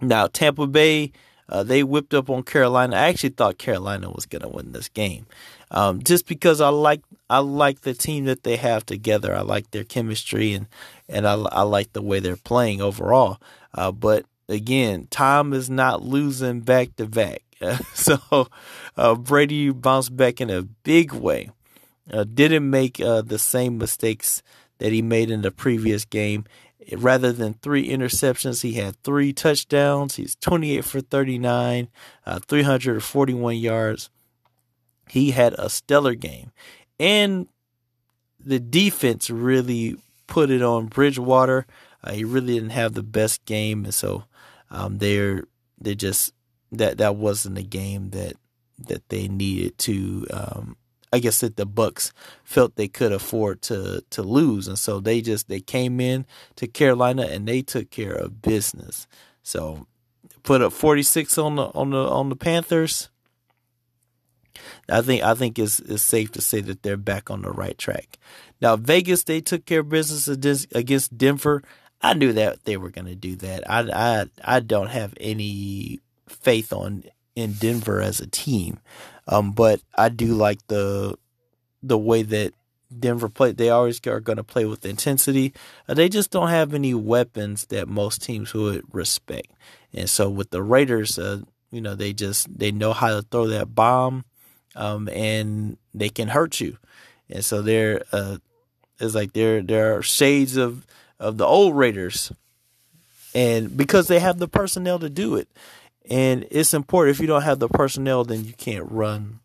Now 0.01 0.27
Tampa 0.27 0.67
Bay, 0.67 1.12
uh, 1.49 1.62
they 1.62 1.85
whipped 1.85 2.12
up 2.12 2.29
on 2.29 2.43
Carolina. 2.43 2.97
I 2.97 3.09
actually 3.09 3.31
thought 3.31 3.59
Carolina 3.59 4.11
was 4.11 4.27
going 4.27 4.43
to 4.43 4.49
win 4.49 4.73
this 4.73 4.88
game, 4.88 5.27
um, 5.70 6.02
just 6.02 6.26
because 6.26 6.61
I 6.61 6.68
like 6.68 7.02
I 7.31 7.38
like 7.38 7.83
the 7.83 7.94
team 7.94 8.24
that 8.24 8.42
they 8.42 8.57
have 8.57 8.87
together. 8.87 9.35
I 9.35 9.42
like 9.42 9.70
their 9.70 9.85
chemistry 9.85 10.52
and 10.52 10.66
and 11.09 11.26
I, 11.26 11.35
I 11.35 11.62
like 11.62 11.92
the 11.92 12.02
way 12.02 12.20
they're 12.20 12.37
playing 12.37 12.81
overall. 12.81 13.40
Uh, 13.74 13.92
but 13.92 14.24
again, 14.48 15.07
Tom 15.11 15.52
is 15.52 15.68
not 15.68 16.02
losing 16.02 16.61
back 16.61 16.96
to 16.96 17.07
back. 17.07 17.42
so 17.94 18.48
uh, 18.96 19.14
Brady 19.14 19.70
bounced 19.70 20.16
back 20.16 20.40
in 20.40 20.50
a 20.50 20.62
big 20.62 21.12
way. 21.12 21.50
Uh, 22.11 22.24
didn't 22.24 22.68
make 22.68 23.00
uh, 23.00 23.20
the 23.20 23.38
same 23.38 23.76
mistakes 23.76 24.42
that 24.78 24.92
he 24.92 25.02
made 25.02 25.31
in 25.31 25.42
the 25.42 25.50
previous 25.50 26.04
game. 26.04 26.44
Rather 26.96 27.33
than 27.33 27.52
three 27.54 27.88
interceptions, 27.88 28.62
he 28.62 28.74
had 28.74 29.02
three 29.02 29.35
touchdowns. 29.35 30.16
He's 30.16 30.37
28 30.37 30.85
for 30.85 31.00
39, 31.02 31.88
uh, 32.24 32.38
341 32.38 33.57
yards. 33.57 34.09
He 35.11 35.31
had 35.31 35.55
a 35.55 35.68
stellar 35.68 36.14
game. 36.14 36.53
And 36.99 37.49
the 38.44 38.59
defense 38.59 39.31
really 39.31 39.97
put 40.27 40.51
it 40.51 40.62
on 40.62 40.87
Bridgewater. 40.87 41.66
Uh, 42.03 42.12
he 42.12 42.25
really 42.25 42.55
didn't 42.55 42.71
have 42.71 42.94
the 42.94 43.03
best 43.03 43.44
game, 43.44 43.85
and 43.85 43.94
so 43.94 44.25
um, 44.71 44.99
they're 44.99 45.44
they 45.81 45.94
just 45.94 46.33
that 46.71 46.99
that 46.99 47.16
wasn't 47.16 47.59
a 47.59 47.62
game 47.62 48.11
that 48.11 48.35
that 48.79 49.09
they 49.09 49.27
needed 49.27 49.77
to 49.79 50.27
um, 50.33 50.77
I 51.12 51.18
guess 51.18 51.40
that 51.40 51.57
the 51.57 51.66
Bucs 51.66 52.12
felt 52.44 52.77
they 52.77 52.88
could 52.88 53.12
afford 53.12 53.62
to 53.62 54.05
to 54.11 54.23
lose, 54.23 54.68
and 54.68 54.79
so 54.79 55.01
they 55.01 55.21
just 55.21 55.49
they 55.49 55.61
came 55.61 56.01
in 56.01 56.27
to 56.57 56.66
Carolina 56.66 57.23
and 57.23 57.49
they 57.49 57.62
took 57.62 57.90
care 57.90 58.12
of 58.12 58.42
business. 58.42 59.07
So 59.42 59.87
put 60.42 60.62
up 60.62 60.73
46 60.73 61.37
on 61.38 61.57
the 61.57 61.64
on 61.75 61.90
the 61.90 62.09
on 62.09 62.29
the 62.29 62.37
Panthers. 62.37 63.11
I 64.88 65.03
think 65.03 65.23
I 65.23 65.35
think 65.35 65.59
it's, 65.59 65.81
it's 65.81 66.03
safe 66.03 66.33
to 66.33 66.40
say 66.40 66.61
that 66.62 66.83
they're 66.83 66.97
back 66.97 67.31
on 67.31 67.42
the 67.42 67.51
right 67.51 67.77
track. 67.77 68.18
Now 68.61 68.77
Vegas 68.77 69.25
they 69.25 69.40
took 69.40 69.66
care 69.66 69.81
of 69.81 69.88
business 69.88 70.29
against 70.73 71.16
Denver. 71.16 71.62
I 72.01 72.14
knew 72.14 72.33
that 72.33 72.64
they 72.64 72.77
were 72.77 72.90
going 72.90 73.07
to 73.07 73.16
do 73.16 73.37
that. 73.37 73.68
I 73.68 73.81
I 73.81 74.27
I 74.44 74.61
don't 74.61 74.90
have 74.90 75.14
any 75.18 76.01
faith 76.29 76.73
on 76.73 77.05
in 77.35 77.53
Denver 77.53 78.01
as 78.01 78.21
a 78.21 78.27
team. 78.27 78.81
Um, 79.29 79.53
but 79.53 79.81
I 79.97 80.09
do 80.09 80.35
like 80.35 80.66
the 80.68 81.16
the 81.83 81.99
way 81.99 82.23
that 82.23 82.53
Denver 82.97 83.29
play. 83.29 83.53
They 83.53 83.71
always 83.71 84.05
are 84.07 84.21
going 84.21 84.38
to 84.38 84.44
play 84.44 84.64
with 84.64 84.85
intensity. 84.85 85.53
Uh, 85.88 85.94
they 85.94 86.09
just 86.09 86.31
don't 86.31 86.49
have 86.49 86.75
any 86.75 86.94
weapons 86.94 87.66
that 87.66 87.88
most 87.88 88.23
teams 88.23 88.55
would 88.55 88.83
respect. 88.92 89.53
And 89.92 90.09
so 90.09 90.29
with 90.29 90.51
the 90.51 90.62
Raiders, 90.62 91.18
uh, 91.18 91.42
you 91.71 91.81
know, 91.81 91.94
they 91.94 92.12
just 92.12 92.59
they 92.59 92.73
know 92.73 92.92
how 92.92 93.09
to 93.09 93.23
throw 93.23 93.47
that 93.49 93.75
bomb, 93.75 94.25
um, 94.79 95.09
and 95.09 95.77
they 95.93 96.09
can 96.09 96.29
hurt 96.29 96.61
you. 96.61 96.79
And 97.29 97.45
so 97.45 97.61
there, 97.61 98.03
uh, 98.12 98.38
it's 98.99 99.14
like 99.14 99.33
there 99.35 99.61
there 99.61 99.99
are 99.99 100.03
shades 100.03 100.57
of 100.57 100.87
of 101.21 101.37
the 101.37 101.45
old 101.45 101.77
Raiders, 101.77 102.33
and 103.35 103.77
because 103.77 104.09
they 104.09 104.21
have 104.21 104.38
the 104.38 104.49
personnel 104.49 104.99
to 105.01 105.11
do 105.11 105.37
it. 105.37 105.49
And 106.11 106.47
it's 106.51 106.73
important 106.73 107.14
if 107.14 107.21
you 107.21 107.27
don't 107.27 107.43
have 107.43 107.59
the 107.59 107.69
personnel, 107.69 108.25
then 108.25 108.45
you 108.45 108.55
can't 108.55 108.91
run 108.91 109.41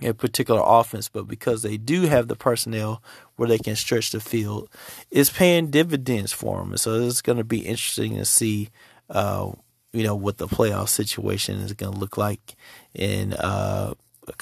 a 0.00 0.14
particular 0.14 0.62
offense, 0.64 1.10
but 1.10 1.28
because 1.28 1.62
they 1.62 1.76
do 1.76 2.02
have 2.02 2.28
the 2.28 2.34
personnel 2.34 3.02
where 3.36 3.48
they 3.48 3.58
can 3.58 3.76
stretch 3.76 4.10
the 4.10 4.20
field, 4.20 4.70
it's 5.10 5.28
paying 5.28 5.70
dividends 5.70 6.32
for 6.32 6.58
them. 6.58 6.70
And 6.70 6.80
so 6.80 7.02
it's 7.02 7.20
going 7.20 7.36
to 7.36 7.44
be 7.44 7.66
interesting 7.66 8.16
to 8.16 8.24
see, 8.24 8.70
uh, 9.10 9.52
you 9.92 10.02
know, 10.02 10.14
what 10.14 10.38
the 10.38 10.48
playoff 10.48 10.88
situation 10.88 11.60
is 11.60 11.74
going 11.74 11.92
to 11.92 11.98
look 11.98 12.16
like 12.16 12.56
in 12.94 13.34
uh, 13.34 13.92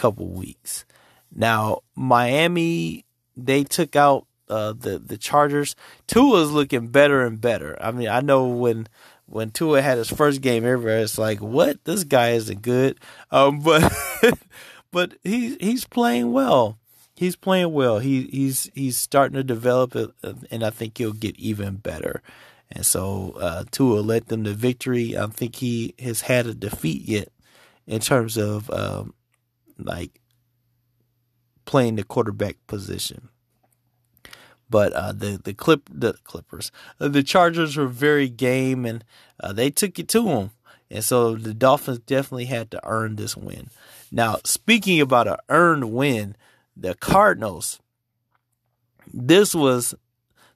couple 0.00 0.28
weeks. 0.28 0.86
Now, 1.30 1.82
Miami, 1.94 3.04
they 3.36 3.64
took 3.64 3.94
out 3.96 4.26
uh, 4.48 4.72
the 4.72 4.98
the 4.98 5.18
Chargers. 5.18 5.76
Tua's 6.06 6.50
looking 6.50 6.88
better 6.88 7.24
and 7.24 7.40
better. 7.40 7.76
I 7.80 7.92
mean, 7.92 8.08
I 8.08 8.20
know 8.20 8.48
when 8.48 8.88
when 9.26 9.50
Tua 9.50 9.82
had 9.82 9.98
his 9.98 10.10
first 10.10 10.40
game, 10.40 10.64
everybody's 10.64 11.18
like, 11.18 11.40
"What? 11.40 11.84
This 11.84 12.04
guy 12.04 12.30
isn't 12.30 12.62
good." 12.62 12.98
Um, 13.30 13.60
but 13.64 13.92
but 14.90 15.14
he 15.22 15.56
he's 15.60 15.84
playing 15.84 16.32
well. 16.32 16.78
He's 17.14 17.36
playing 17.36 17.72
well. 17.74 17.98
He 17.98 18.22
he's 18.24 18.70
he's 18.74 18.96
starting 18.96 19.36
to 19.36 19.44
develop 19.44 19.94
it, 19.94 20.10
and 20.50 20.64
I 20.64 20.70
think 20.70 20.96
he'll 20.96 21.12
get 21.12 21.38
even 21.38 21.76
better. 21.76 22.22
And 22.72 22.86
so 22.86 23.34
uh, 23.38 23.64
Tua 23.70 24.00
led 24.00 24.26
them 24.26 24.44
to 24.44 24.54
victory. 24.54 25.18
I 25.18 25.26
think 25.26 25.56
he 25.56 25.94
has 25.98 26.22
had 26.22 26.46
a 26.46 26.54
defeat 26.54 27.02
yet 27.02 27.28
in 27.86 28.00
terms 28.00 28.36
of 28.38 28.70
um, 28.70 29.12
like 29.84 30.20
playing 31.64 31.96
the 31.96 32.04
quarterback 32.04 32.56
position. 32.66 33.28
But 34.68 34.92
uh, 34.92 35.12
the 35.12 35.40
the 35.42 35.52
clip 35.52 35.88
the 35.92 36.14
Clippers, 36.24 36.70
uh, 37.00 37.08
the 37.08 37.24
Chargers 37.24 37.76
were 37.76 37.88
very 37.88 38.28
game, 38.28 38.86
and 38.86 39.04
uh, 39.40 39.52
they 39.52 39.70
took 39.70 39.98
it 39.98 40.08
to 40.08 40.22
them. 40.22 40.50
And 40.90 41.04
so 41.04 41.34
the 41.34 41.54
Dolphins 41.54 42.00
definitely 42.00 42.46
had 42.46 42.70
to 42.72 42.80
earn 42.84 43.16
this 43.16 43.36
win. 43.36 43.68
Now, 44.10 44.38
speaking 44.44 45.00
about 45.00 45.28
an 45.28 45.36
earned 45.48 45.92
win, 45.92 46.36
the 46.76 46.94
Cardinals, 46.94 47.78
this 49.12 49.54
was 49.54 49.94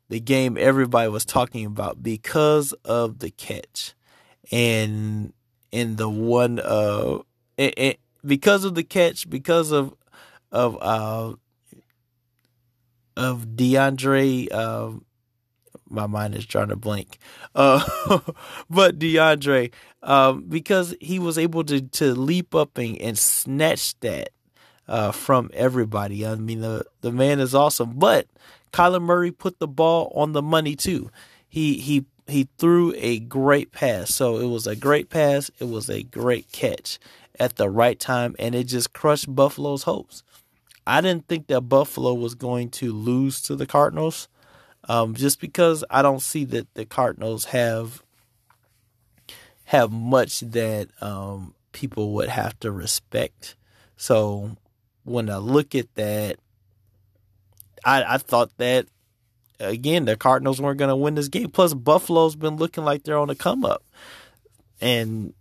the 0.09 0.21
game 0.21 0.57
everybody 0.59 1.09
was 1.09 1.25
talking 1.25 1.67
about 1.67 2.03
because 2.03 2.73
of 2.85 3.19
the 3.19 3.31
catch. 3.31 3.95
And 4.53 5.33
in 5.73 5.97
the 5.97 6.09
one 6.09 6.61
uh 6.61 7.19
because 8.25 8.65
of 8.65 8.75
the 8.75 8.85
catch, 8.85 9.29
because 9.29 9.71
of 9.71 9.95
of 10.51 10.79
uh 10.81 11.35
of 13.17 13.47
DeAndre 13.47 14.53
uh, 14.53 14.91
my 15.89 16.07
mind 16.07 16.35
is 16.35 16.47
trying 16.47 16.69
to 16.69 16.77
blank. 16.77 17.19
Uh, 17.55 17.85
but 18.71 18.99
DeAndre, 18.99 19.73
um, 20.03 20.45
because 20.49 20.95
he 21.01 21.19
was 21.19 21.39
able 21.39 21.65
to, 21.65 21.81
to 21.81 22.15
leap 22.15 22.55
up 22.55 22.79
and, 22.79 23.01
and 23.01 23.19
snatch 23.19 23.99
that 24.01 24.31
uh, 24.89 25.13
from 25.13 25.51
everybody. 25.55 26.27
I 26.27 26.35
mean, 26.35 26.61
the, 26.61 26.85
the 27.01 27.13
man 27.13 27.41
is 27.41 27.55
awesome. 27.55 27.95
But 27.95 28.27
Kyler 28.73 29.03
Murray 29.03 29.31
put 29.31 29.59
the 29.59 29.69
ball 29.69 30.13
on 30.15 30.33
the 30.33 30.43
money 30.43 30.77
too. 30.77 31.11
He 31.49 31.79
he 31.79 32.05
he 32.27 32.49
threw 32.59 32.95
a 32.97 33.19
great 33.19 33.73
pass. 33.73 34.15
So 34.15 34.39
it 34.39 34.47
was 34.47 34.67
a 34.67 34.77
great 34.77 35.11
pass. 35.11 35.51
It 35.59 35.69
was 35.69 35.89
a 35.91 36.03
great 36.03 36.51
catch 36.53 36.99
at 37.39 37.57
the 37.57 37.69
right 37.69 37.99
time, 37.99 38.37
and 38.39 38.55
it 38.55 38.65
just 38.65 38.93
crushed 38.93 39.35
Buffalo's 39.35 39.83
hopes. 39.83 40.23
I 40.87 41.01
didn't 41.01 41.27
think 41.29 41.47
that 41.49 41.63
Buffalo 41.63 42.15
was 42.15 42.35
going 42.35 42.71
to 42.71 42.93
lose 42.93 43.41
to 43.43 43.57
the 43.57 43.67
Cardinals 43.67 44.29
um, 44.89 45.15
just 45.15 45.41
because 45.41 45.85
I 45.91 46.03
don't 46.03 46.23
see 46.23 46.45
that 46.47 46.73
the 46.75 46.85
Cardinals 46.85 47.47
have 47.47 48.03
have 49.67 49.91
much 49.91 50.41
that 50.41 50.89
um, 51.01 51.55
people 51.73 52.13
would 52.13 52.29
have 52.29 52.59
to 52.61 52.71
respect. 52.71 53.57
So 53.97 54.57
when 55.05 55.31
I 55.31 55.39
look 55.39 55.75
at 55.75 55.95
that, 55.95 56.37
I, 57.83 58.05
I 58.15 58.19
thought 58.19 58.51
that 58.59 58.87
again 59.61 60.05
the 60.05 60.17
Cardinals 60.17 60.61
weren't 60.61 60.79
going 60.79 60.89
to 60.89 60.97
win 60.97 61.15
this 61.15 61.29
game. 61.29 61.51
Plus, 61.51 61.75
Buffalo's 61.75 62.37
been 62.37 62.57
looking 62.57 62.85
like 62.85 63.05
they're 63.05 63.19
on 63.19 63.29
the 63.29 63.35
come 63.35 63.65
up, 63.65 63.85
and 64.81 65.35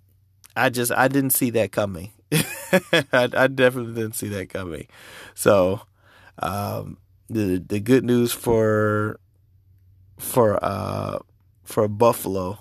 I 0.56 0.70
just 0.70 0.92
I 0.92 1.08
didn't 1.08 1.32
see 1.32 1.50
that 1.52 1.72
coming. 1.72 2.12
I, 2.32 3.04
I, 3.12 3.48
definitely 3.48 3.94
didn't 3.94 4.16
see 4.16 4.30
that 4.30 4.50
coming. 4.50 4.88
So 5.36 5.82
um, 6.40 6.98
the 7.30 7.64
the 7.66 7.80
good 7.80 8.04
news 8.04 8.32
for 8.32 9.20
for 10.18 10.64
uh 10.64 11.20
for 11.64 11.88
Buffalo 11.88 12.60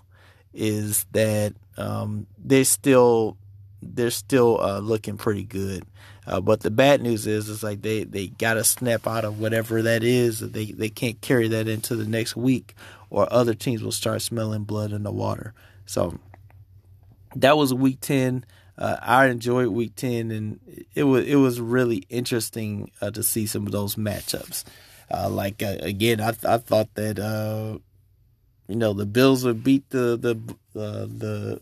is 0.53 1.07
that 1.13 1.55
um, 1.77 2.27
they're 2.39 2.65
still 2.65 3.37
they're 3.81 4.11
still 4.11 4.61
uh, 4.61 4.79
looking 4.79 5.17
pretty 5.17 5.45
good. 5.45 5.85
Uh, 6.27 6.41
but 6.41 6.61
the 6.61 6.71
bad 6.71 7.03
news 7.03 7.27
is, 7.27 7.49
is 7.49 7.63
like 7.63 7.83
they, 7.83 8.05
they 8.05 8.29
got 8.29 8.55
to 8.55 8.65
snap 8.65 9.07
out 9.07 9.25
of 9.25 9.41
whatever 9.41 9.83
that 9.83 10.05
is. 10.05 10.41
They 10.41 10.67
they 10.67 10.89
can't 10.89 11.21
carry 11.21 11.49
that 11.49 11.67
into 11.67 11.97
the 11.97 12.05
next 12.05 12.37
week, 12.37 12.75
or 13.11 13.31
other 13.33 13.55
teams 13.55 13.83
will 13.83 13.93
start 13.93 14.23
smelling 14.23 14.65
blood 14.65 14.93
in 14.93 15.03
the 15.03 15.11
water. 15.11 15.53
So 15.85 16.19
that 17.35 17.57
was 17.57 17.75
week 17.75 18.01
ten. 18.01 18.45
Uh, 18.79 18.97
I 19.03 19.27
enjoyed 19.27 19.69
week 19.69 19.97
ten, 19.97 20.31
and 20.31 20.61
it 20.95 21.05
was 21.05 21.27
it 21.27 21.37
was 21.37 21.61
really 21.61 22.05
interesting 22.09 22.93
uh, 23.01 23.11
to 23.11 23.23
see 23.23 23.47
some 23.47 23.67
of 23.67 23.73
those 23.73 23.97
matchups. 23.97 24.65
Uh, 25.11 25.29
like 25.29 25.61
uh, 25.63 25.77
again, 25.81 26.21
I 26.21 26.35
I 26.45 26.59
thought 26.59 26.95
that 26.95 27.19
uh, 27.19 27.79
you 28.69 28.77
know 28.77 28.93
the 28.93 29.07
Bills 29.07 29.45
would 29.45 29.65
beat 29.65 29.91
the 29.91 30.17
the 30.17 30.81
uh, 30.81 31.07
the 31.07 31.61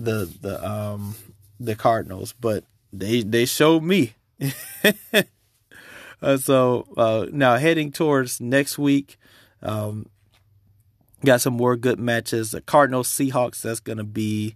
the 0.00 0.28
the 0.40 0.68
um 0.68 1.14
the 1.60 1.76
Cardinals, 1.76 2.34
but 2.40 2.64
they 2.92 3.22
they 3.22 3.44
showed 3.44 3.82
me. 3.82 4.14
uh, 6.22 6.36
so 6.36 6.86
uh, 6.96 7.26
now 7.32 7.56
heading 7.56 7.92
towards 7.92 8.40
next 8.40 8.78
week, 8.78 9.18
um, 9.62 10.06
got 11.24 11.40
some 11.40 11.54
more 11.54 11.76
good 11.76 11.98
matches. 11.98 12.50
The 12.50 12.60
Cardinals 12.60 13.08
Seahawks. 13.08 13.62
That's 13.62 13.80
to 13.80 14.04
be 14.04 14.54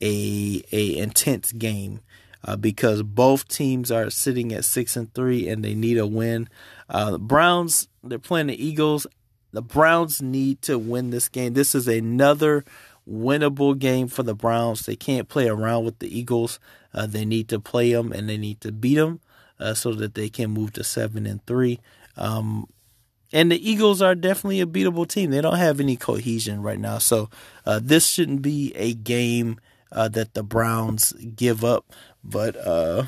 a 0.00 0.62
a 0.72 0.96
intense 0.98 1.52
game 1.52 2.00
uh, 2.44 2.56
because 2.56 3.02
both 3.02 3.48
teams 3.48 3.90
are 3.90 4.10
sitting 4.10 4.52
at 4.52 4.64
six 4.64 4.96
and 4.96 5.12
three 5.14 5.48
and 5.48 5.64
they 5.64 5.74
need 5.74 5.98
a 5.98 6.06
win. 6.06 6.48
Uh, 6.88 7.12
the 7.12 7.18
Browns 7.18 7.88
they're 8.02 8.18
playing 8.18 8.48
the 8.48 8.64
Eagles. 8.64 9.06
The 9.52 9.62
Browns 9.62 10.22
need 10.22 10.62
to 10.62 10.78
win 10.78 11.10
this 11.10 11.28
game. 11.28 11.54
This 11.54 11.74
is 11.74 11.88
another 11.88 12.64
winnable 13.08 13.76
game 13.78 14.06
for 14.06 14.22
the 14.22 14.34
Browns. 14.34 14.86
They 14.86 14.96
can't 14.96 15.28
play 15.28 15.48
around 15.48 15.84
with 15.84 15.98
the 15.98 16.18
Eagles. 16.18 16.60
Uh, 16.92 17.06
they 17.06 17.24
need 17.24 17.48
to 17.48 17.60
play 17.60 17.92
them 17.92 18.12
and 18.12 18.28
they 18.28 18.36
need 18.36 18.60
to 18.60 18.72
beat 18.72 18.96
them 18.96 19.20
uh, 19.58 19.74
so 19.74 19.92
that 19.94 20.14
they 20.14 20.28
can 20.28 20.50
move 20.50 20.72
to 20.72 20.84
seven 20.84 21.26
and 21.26 21.44
three. 21.46 21.80
Um, 22.16 22.68
and 23.32 23.52
the 23.52 23.70
Eagles 23.70 24.02
are 24.02 24.14
definitely 24.14 24.60
a 24.60 24.66
beatable 24.66 25.06
team. 25.06 25.30
They 25.30 25.40
don't 25.40 25.56
have 25.56 25.78
any 25.78 25.96
cohesion 25.96 26.62
right 26.62 26.80
now, 26.80 26.98
so 26.98 27.30
uh, 27.64 27.80
this 27.82 28.08
shouldn't 28.08 28.42
be 28.42 28.72
a 28.74 28.92
game 28.92 29.60
uh, 29.92 30.08
that 30.08 30.34
the 30.34 30.42
Browns 30.42 31.12
give 31.12 31.64
up. 31.64 31.92
But 32.24 32.56
uh, 32.56 33.04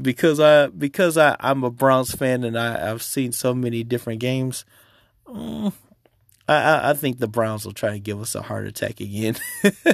because 0.00 0.40
I 0.40 0.68
because 0.68 1.18
I 1.18 1.36
I'm 1.40 1.62
a 1.62 1.70
Browns 1.70 2.14
fan 2.14 2.42
and 2.44 2.58
I 2.58 2.90
I've 2.90 3.02
seen 3.02 3.32
so 3.32 3.54
many 3.54 3.84
different 3.84 4.20
games. 4.20 4.64
Mm, 5.26 5.72
I, 6.48 6.90
I 6.90 6.94
think 6.94 7.18
the 7.18 7.26
Browns 7.26 7.64
will 7.64 7.72
try 7.72 7.90
to 7.90 7.98
give 7.98 8.20
us 8.20 8.34
a 8.34 8.42
heart 8.42 8.66
attack 8.66 9.00
again. 9.00 9.36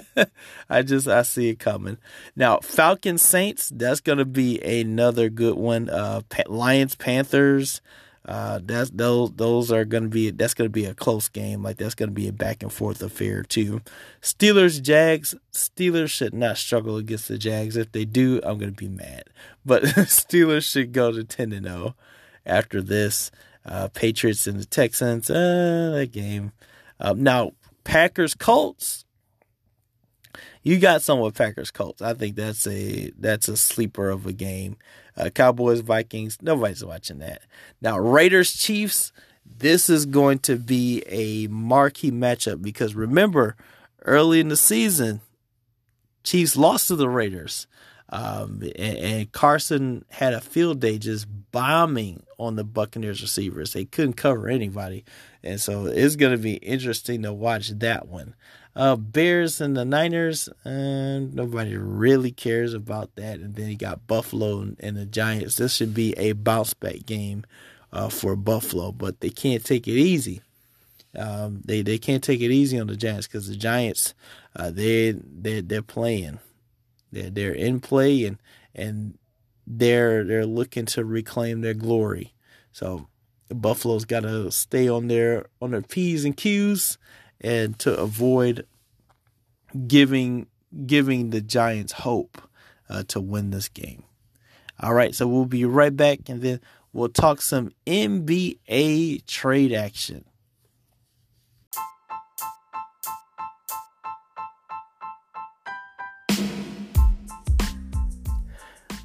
I 0.71 0.83
just 0.83 1.09
I 1.09 1.23
see 1.23 1.49
it 1.49 1.59
coming. 1.59 1.97
Now 2.37 2.59
Falcons 2.59 3.23
Saints 3.23 3.71
that's 3.75 4.01
gonna 4.01 4.27
be 4.27 4.61
another 4.61 5.31
good 5.31 5.57
one. 5.57 5.89
Uh, 5.89 6.23
Lions 6.47 6.95
Panthers. 6.95 7.81
Uh, 8.25 8.61
that's 8.63 8.91
those 8.91 9.33
those 9.33 9.73
are 9.73 9.85
gonna 9.85 10.09
be 10.09 10.31
that's 10.31 10.55
gonna 10.55 10.69
be 10.69 10.85
a 10.85 10.95
close 10.95 11.29
game. 11.29 11.63
Like 11.63 11.79
that's 11.79 11.95
gonna 11.95 12.13
be 12.13 12.29
a 12.29 12.33
back 12.33 12.63
and 12.63 12.73
forth 12.73 13.03
affair 13.03 13.43
too. 13.43 13.81
Steelers 14.21 14.81
Jags 14.81 15.35
Steelers 15.53 16.11
should 16.11 16.35
not 16.35 16.59
struggle 16.59 16.99
against 16.99 17.29
the 17.29 17.39
Jags. 17.39 17.77
If 17.77 17.91
they 17.93 18.05
do, 18.05 18.41
I'm 18.45 18.59
gonna 18.59 18.73
be 18.73 18.89
mad. 18.89 19.25
But 19.65 19.83
Steelers 19.85 20.71
should 20.71 20.93
go 20.93 21.11
to 21.11 21.25
ten 21.25 21.53
and 21.53 21.67
zero 21.67 21.97
after 22.47 22.81
this. 22.81 23.31
Uh, 23.65 23.89
Patriots 23.89 24.47
and 24.47 24.59
the 24.59 24.65
Texans, 24.65 25.31
uh, 25.31 25.93
that 25.95 26.11
game. 26.13 26.53
Um, 26.99 27.23
now 27.23 27.53
Packers 27.85 28.35
Colts. 28.35 29.05
You 30.63 30.79
got 30.79 31.03
some 31.03 31.21
with 31.21 31.37
Packers 31.37 31.71
Colts. 31.71 32.03
I 32.03 32.15
think 32.15 32.37
that's 32.37 32.67
a 32.67 33.11
that's 33.19 33.49
a 33.49 33.57
sleeper 33.57 34.11
of 34.11 34.27
a 34.27 34.33
game. 34.33 34.77
Uh, 35.17 35.29
Cowboys, 35.29 35.81
Vikings, 35.81 36.39
nobody's 36.41 36.85
watching 36.85 37.19
that. 37.19 37.43
Now, 37.81 37.99
Raiders, 37.99 38.55
Chiefs, 38.55 39.13
this 39.45 39.91
is 39.91 40.07
going 40.07 40.39
to 40.41 40.57
be 40.57 41.03
a 41.07 41.49
marquee 41.49 42.11
matchup 42.11 42.63
because 42.63 42.95
remember, 42.95 43.57
early 44.05 44.41
in 44.41 44.49
the 44.49 44.57
season, 44.57 45.21
Chiefs 46.25 46.57
lost 46.57 46.89
to 46.89 46.97
the 46.97 47.09
Raiders. 47.09 47.67
Um, 48.09 48.63
and, 48.77 48.99
and, 48.99 49.33
Carson 49.33 50.05
had 50.11 50.35
a 50.35 50.41
field 50.43 50.81
day 50.81 50.99
just 50.99 51.27
bombing 51.51 52.23
on 52.43 52.57
the 52.57 52.65
Buccaneers 52.65 53.23
receivers. 53.23 53.73
They 53.73 53.85
couldn't 53.85 54.15
cover 54.15 54.49
anybody. 54.49 55.05
And 55.43 55.61
so 55.61 55.87
it's 55.87 56.17
going 56.17 56.33
to 56.33 56.43
be 56.43 56.55
interesting 56.55 57.23
to 57.23 57.33
watch 57.33 57.69
that 57.69 58.09
one. 58.09 58.35
Uh, 58.75 58.97
Bears 58.97 59.61
and 59.61 59.77
the 59.77 59.85
Niners, 59.85 60.49
and 60.65 61.35
nobody 61.35 61.77
really 61.77 62.31
cares 62.31 62.73
about 62.73 63.15
that. 63.17 63.39
And 63.39 63.55
then 63.55 63.69
you 63.69 63.77
got 63.77 64.07
Buffalo 64.07 64.61
and, 64.61 64.77
and 64.81 64.97
the 64.97 65.05
Giants. 65.05 65.57
This 65.57 65.75
should 65.75 65.93
be 65.93 66.15
a 66.17 66.33
bounce 66.33 66.73
back 66.73 67.05
game 67.05 67.45
uh, 67.93 68.09
for 68.09 68.35
Buffalo, 68.35 68.91
but 68.91 69.21
they 69.21 69.31
can't 69.31 69.65
take 69.65 69.87
it 69.87 69.99
easy. 69.99 70.41
Um, 71.15 71.61
they 71.65 71.83
they 71.83 71.99
can't 71.99 72.25
take 72.25 72.41
it 72.41 72.51
easy 72.51 72.81
on 72.81 72.87
the 72.87 72.97
Giants 72.97 73.27
because 73.27 73.47
the 73.47 73.57
Giants 73.57 74.15
uh, 74.57 74.71
they 74.71 75.13
they 75.13 75.61
they're 75.61 75.83
playing, 75.83 76.39
they're 77.11 77.29
they're 77.29 77.53
in 77.53 77.81
play 77.81 78.25
and 78.25 78.39
and 78.75 79.19
they're 79.67 80.25
they're 80.25 80.47
looking 80.47 80.87
to 80.87 81.05
reclaim 81.05 81.61
their 81.61 81.75
glory. 81.75 82.32
So 82.73 83.09
the 83.49 83.55
Buffalo's 83.55 84.05
got 84.05 84.21
to 84.21 84.51
stay 84.51 84.89
on 84.89 85.09
their 85.09 85.47
on 85.61 85.73
their 85.73 85.83
p's 85.83 86.25
and 86.25 86.37
q's 86.37 86.99
and 87.41 87.79
to 87.81 87.97
avoid 87.97 88.67
giving 89.87 90.47
giving 90.87 91.31
the 91.31 91.41
Giants 91.41 91.93
hope 91.93 92.41
uh, 92.89 93.03
to 93.09 93.21
win 93.21 93.51
this 93.51 93.69
game. 93.69 94.05
All 94.81 94.95
right, 94.95 95.15
so 95.15 95.29
we'll 95.29 95.45
be 95.45 95.65
right 95.65 95.95
back 95.95 96.29
and 96.29 96.43
then 96.43 96.61
we'll 96.93 97.09
talk 97.09 97.41
some 97.41 97.73
NBA 97.87 99.27
trade 99.27 99.73
action. 99.73 100.25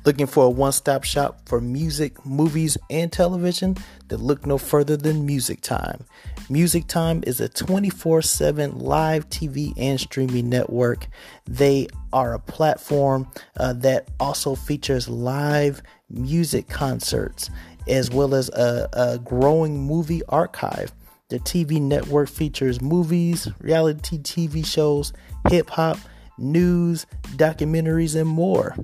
Looking 0.08 0.26
for 0.26 0.46
a 0.46 0.50
one 0.50 0.72
stop 0.72 1.04
shop 1.04 1.41
for 1.50 1.60
music, 1.60 2.26
movies, 2.26 2.78
and 2.89 3.12
television? 3.12 3.76
Then 4.08 4.20
look 4.20 4.46
no 4.46 4.58
further 4.58 4.96
than 4.96 5.26
Music 5.26 5.60
Time. 5.60 6.06
Music 6.50 6.88
Time 6.88 7.26
is 7.28 7.41
a 7.41 7.50
24 7.50 8.22
7 8.22 8.80
live 8.80 9.28
TV 9.28 9.74
and 9.76 10.00
streaming 10.00 10.48
network. 10.48 11.08
They 11.46 11.88
are 12.13 12.34
a 12.34 12.39
platform 12.39 13.28
uh, 13.58 13.74
that 13.74 14.08
also 14.17 14.56
features 14.56 15.10
live 15.10 15.84
music 16.10 16.70
concerts 16.70 17.50
as 17.89 18.10
well 18.10 18.34
as 18.34 18.48
a, 18.48 18.88
a 18.93 19.20
growing 19.20 19.78
movie 19.78 20.22
archive. 20.30 20.93
The 21.28 21.39
TV 21.39 21.82
network 21.82 22.30
features 22.30 22.80
movies, 22.80 23.50
reality 23.60 24.20
TV 24.20 24.65
shows, 24.65 25.12
hip 25.50 25.70
hop, 25.70 25.98
news, 26.38 27.06
documentaries, 27.36 28.19
and 28.19 28.30
more. 28.30 28.76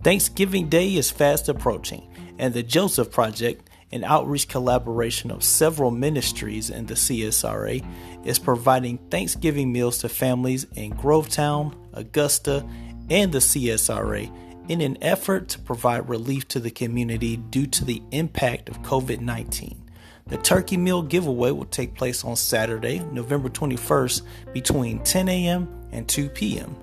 Thanksgiving 0.03 0.67
Day 0.67 0.95
is 0.95 1.11
fast 1.11 1.47
approaching, 1.47 2.11
and 2.39 2.55
the 2.55 2.63
Joseph 2.63 3.11
Project 3.11 3.69
an 3.91 4.03
outreach 4.03 4.47
collaboration 4.47 5.31
of 5.31 5.43
several 5.43 5.91
ministries 5.91 6.69
in 6.69 6.85
the 6.85 6.93
CSRA, 6.93 7.85
is 8.25 8.39
providing 8.39 8.97
Thanksgiving 9.09 9.71
meals 9.71 9.99
to 9.99 10.09
families 10.09 10.65
in 10.75 10.93
Grovetown, 10.93 11.75
Augusta, 11.93 12.67
and 13.09 13.31
the 13.31 13.39
CSRA 13.39 14.31
in 14.69 14.81
an 14.81 14.97
effort 15.01 15.49
to 15.49 15.59
provide 15.59 16.07
relief 16.07 16.47
to 16.49 16.59
the 16.59 16.71
community 16.71 17.37
due 17.37 17.67
to 17.67 17.83
the 17.83 18.01
impact 18.11 18.69
of 18.69 18.81
COVID 18.83 19.19
19. 19.19 19.77
The 20.27 20.37
turkey 20.37 20.77
meal 20.77 21.01
giveaway 21.01 21.51
will 21.51 21.65
take 21.65 21.95
place 21.95 22.23
on 22.23 22.35
Saturday, 22.35 22.99
November 23.11 23.49
21st, 23.49 24.21
between 24.53 24.99
10 25.03 25.27
a.m. 25.27 25.67
and 25.91 26.07
2 26.07 26.29
p.m. 26.29 26.75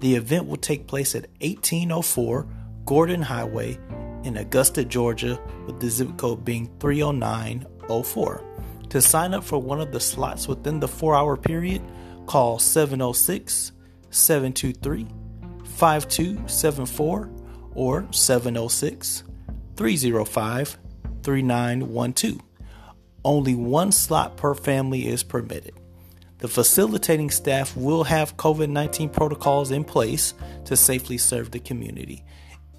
The 0.00 0.14
event 0.14 0.46
will 0.46 0.56
take 0.56 0.86
place 0.86 1.14
at 1.14 1.28
1804 1.40 2.46
Gordon 2.86 3.22
Highway 3.22 3.78
in 4.22 4.38
Augusta, 4.38 4.84
Georgia, 4.84 5.38
with 5.66 5.80
the 5.80 5.90
zip 5.90 6.16
code 6.16 6.44
being 6.44 6.70
30904. 6.78 8.53
To 8.94 9.02
sign 9.02 9.34
up 9.34 9.42
for 9.42 9.58
one 9.58 9.80
of 9.80 9.90
the 9.90 9.98
slots 9.98 10.46
within 10.46 10.78
the 10.78 10.86
four 10.86 11.16
hour 11.16 11.36
period, 11.36 11.82
call 12.26 12.60
706 12.60 13.72
723 14.10 15.08
5274 15.64 17.30
or 17.74 18.06
706 18.12 19.24
305 19.74 20.78
3912. 21.24 22.40
Only 23.24 23.56
one 23.56 23.90
slot 23.90 24.36
per 24.36 24.54
family 24.54 25.08
is 25.08 25.24
permitted. 25.24 25.74
The 26.38 26.46
facilitating 26.46 27.32
staff 27.32 27.76
will 27.76 28.04
have 28.04 28.36
COVID 28.36 28.70
19 28.70 29.08
protocols 29.08 29.72
in 29.72 29.82
place 29.82 30.34
to 30.66 30.76
safely 30.76 31.18
serve 31.18 31.50
the 31.50 31.58
community. 31.58 32.24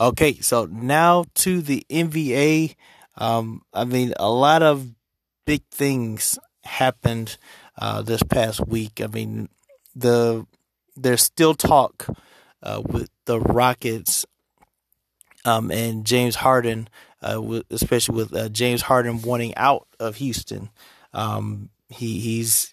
Okay, 0.00 0.40
so 0.40 0.64
now 0.64 1.26
to 1.34 1.60
the 1.60 1.84
NBA. 1.90 2.74
Um, 3.18 3.60
I 3.74 3.84
mean, 3.84 4.14
a 4.18 4.30
lot 4.30 4.62
of 4.62 4.94
big 5.44 5.62
things 5.70 6.38
happened 6.64 7.36
uh, 7.76 8.00
this 8.00 8.22
past 8.22 8.66
week. 8.66 9.02
I 9.02 9.08
mean, 9.08 9.50
the 9.94 10.46
there's 10.96 11.22
still 11.22 11.54
talk 11.54 12.06
uh, 12.62 12.80
with 12.82 13.10
the 13.26 13.40
Rockets 13.40 14.24
um, 15.44 15.70
and 15.70 16.06
James 16.06 16.36
Harden, 16.36 16.88
uh, 17.20 17.60
especially 17.70 18.16
with 18.16 18.34
uh, 18.34 18.48
James 18.48 18.82
Harden 18.82 19.20
wanting 19.20 19.54
out 19.56 19.86
of 19.98 20.16
Houston. 20.16 20.70
Um, 21.12 21.68
he 21.90 22.20
he's 22.20 22.72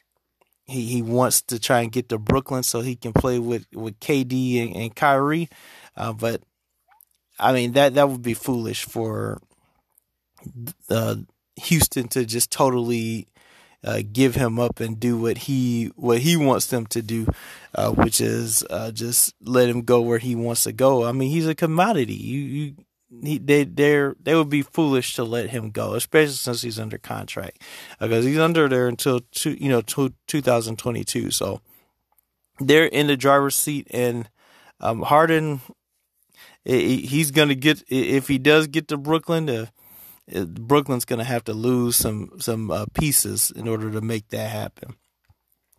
he, 0.66 0.86
he 0.86 1.02
wants 1.02 1.42
to 1.44 1.60
try 1.60 1.82
and 1.82 1.92
get 1.92 2.08
to 2.08 2.18
Brooklyn 2.18 2.64
so 2.64 2.80
he 2.80 2.96
can 2.96 3.12
play 3.12 3.38
with, 3.40 3.66
with 3.74 4.00
KD 4.00 4.66
and, 4.68 4.76
and 4.76 4.96
Kyrie. 4.96 5.50
Uh, 5.96 6.14
but 6.14 6.42
I 7.40 7.54
mean 7.54 7.74
that 7.74 7.94
that 7.96 8.10
would 8.10 8.22
be 8.22 8.34
foolish 8.34 8.86
for 8.86 9.42
uh, 10.90 11.16
Houston 11.56 12.08
to 12.10 12.26
just 12.26 12.52
totally 12.52 13.28
uh, 13.84 14.02
give 14.12 14.36
him 14.36 14.60
up 14.60 14.80
and 14.80 15.00
do 15.00 15.18
what 15.18 15.38
he 15.40 15.92
what 15.96 16.20
he 16.20 16.36
wants 16.36 16.68
them 16.68 16.86
to 16.88 17.02
do, 17.02 17.28
uh, 17.76 17.92
which 17.92 18.20
is 18.20 18.64
uh, 18.70 18.92
just 18.92 19.36
let 19.42 19.70
him 19.70 19.82
go 19.84 20.02
where 20.02 20.20
he 20.20 20.36
wants 20.36 20.64
to 20.64 20.72
go. 20.72 21.06
I 21.06 21.12
mean, 21.12 21.30
he's 21.30 21.48
a 21.48 21.56
commodity. 21.56 22.16
You, 22.16 22.40
you 22.40 22.76
he, 23.24 23.38
they 23.38 23.64
they 23.64 24.12
they 24.22 24.36
would 24.36 24.50
be 24.50 24.62
foolish 24.62 25.16
to 25.16 25.24
let 25.24 25.52
him 25.52 25.72
go, 25.72 25.94
especially 25.94 26.34
since 26.34 26.62
he's 26.62 26.80
under 26.80 26.98
contract, 26.98 27.62
because 28.00 28.26
he's 28.26 28.40
under 28.40 28.68
there 28.68 28.88
until 28.88 29.22
two, 29.32 29.56
you 29.60 29.70
know 29.70 29.82
two, 29.82 30.14
2022. 30.28 31.32
So 31.32 31.62
they're 32.60 32.86
in 32.86 33.08
the 33.08 33.16
driver's 33.16 33.56
seat, 33.56 33.88
and 33.92 34.28
um, 34.80 35.04
Harden 35.04 35.62
he's 36.68 37.32
going 37.32 37.48
to 37.50 37.56
get 37.56 37.84
if 37.90 38.28
he 38.28 38.38
does 38.38 38.68
get 38.68 38.88
to 38.90 38.98
Brooklyn. 38.98 39.50
Uh, 39.50 39.66
Brooklyn's 40.46 41.06
going 41.06 41.20
to 41.20 41.26
have 41.26 41.46
to 41.46 41.54
lose 41.54 41.96
some 41.96 42.32
some 42.40 42.70
uh, 42.70 42.86
pieces 42.94 43.52
in 43.52 43.68
order 43.68 43.90
to 43.92 44.02
make 44.02 44.28
that 44.30 44.50
happen. 44.50 44.96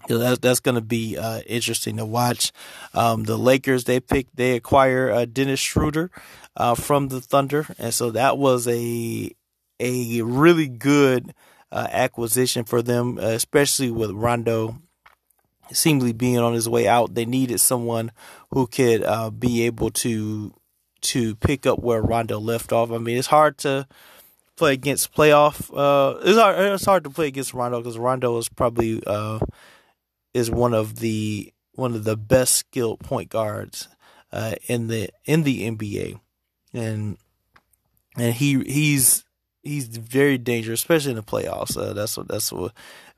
that's 0.09 0.39
that's 0.39 0.61
going 0.61 0.76
to 0.76 0.80
be 0.80 1.18
uh, 1.18 1.41
interesting 1.41 1.99
to 1.99 2.07
watch. 2.07 2.53
Um, 2.95 3.24
the 3.24 3.36
Lakers 3.36 3.84
they 3.84 4.01
picked 4.01 4.36
they 4.36 4.57
acquire 4.57 5.11
uh, 5.11 5.24
Dennis 5.26 5.61
Schroeder 5.61 6.11
uh, 6.57 6.74
from 6.74 7.09
the 7.09 7.20
Thunder, 7.20 7.66
and 7.78 7.93
so 7.93 8.11
that 8.12 8.39
was 8.39 8.66
a 8.66 9.30
a 9.80 10.22
really 10.22 10.68
good 10.68 11.34
uh, 11.70 11.86
acquisition 11.91 12.64
for 12.64 12.80
them, 12.80 13.18
especially 13.18 13.91
with 13.91 14.11
Rondo 14.12 14.78
seemingly 15.70 16.14
being 16.14 16.39
on 16.39 16.55
his 16.55 16.66
way 16.68 16.89
out. 16.89 17.14
They 17.14 17.26
needed 17.26 17.61
someone 17.61 18.11
who 18.51 18.66
could 18.66 19.05
uh, 19.05 19.30
be 19.30 19.66
able 19.66 19.91
to 19.91 20.55
to 21.01 21.34
pick 21.36 21.66
up 21.66 21.80
where 21.80 22.03
Rondo 22.03 22.38
left 22.38 22.72
off. 22.72 22.90
I 22.90 22.99
mean, 22.99 23.16
it's 23.16 23.28
hard 23.28 23.59
to 23.59 23.86
play 24.57 24.72
against 24.74 25.14
playoff. 25.14 25.70
Uh, 25.74 26.18
it's 26.22 26.38
hard. 26.38 26.59
It's 26.59 26.84
hard 26.84 27.05
to 27.05 27.11
play 27.11 27.28
against 27.28 27.55
Rondo 27.55 27.80
because 27.80 27.99
Rondo 27.99 28.36
is 28.38 28.49
probably 28.49 29.03
uh, 29.07 29.38
is 30.34 30.51
one 30.51 30.74
of 30.74 30.96
the 30.96 31.53
one 31.72 31.94
of 31.94 32.05
the 32.05 32.16
best 32.16 32.55
skilled 32.55 33.01
point 33.01 33.30
guards 33.30 33.88
uh, 34.32 34.55
in 34.66 34.88
the 34.88 35.09
in 35.24 35.44
the 35.44 35.70
NBA, 35.70 36.20
and 36.74 37.16
and 38.16 38.34
he 38.34 38.62
he's 38.64 39.24
he's 39.62 39.86
very 39.86 40.38
dangerous, 40.38 40.80
especially 40.80 41.12
in 41.12 41.16
the 41.16 41.22
playoffs. 41.22 41.76
Uh, 41.76 41.92
that's 41.92 42.16
what 42.16 42.28
that's 42.28 42.53
what 42.53 42.72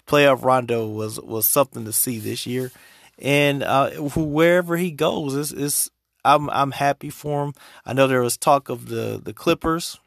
playoff 0.06 0.44
Rondo 0.44 0.86
was 0.86 1.20
was 1.20 1.46
something 1.46 1.84
to 1.84 1.92
see 1.92 2.18
this 2.18 2.46
year, 2.46 2.70
and 3.18 3.62
uh, 3.62 3.90
wherever 3.90 4.76
he 4.76 4.90
goes, 4.90 5.34
it's, 5.34 5.52
it's 5.52 5.90
I'm 6.24 6.50
I'm 6.50 6.72
happy 6.72 7.10
for 7.10 7.44
him. 7.44 7.54
I 7.84 7.92
know 7.92 8.06
there 8.06 8.22
was 8.22 8.36
talk 8.36 8.68
of 8.68 8.88
the 8.88 9.20
the 9.22 9.32
Clippers, 9.32 9.98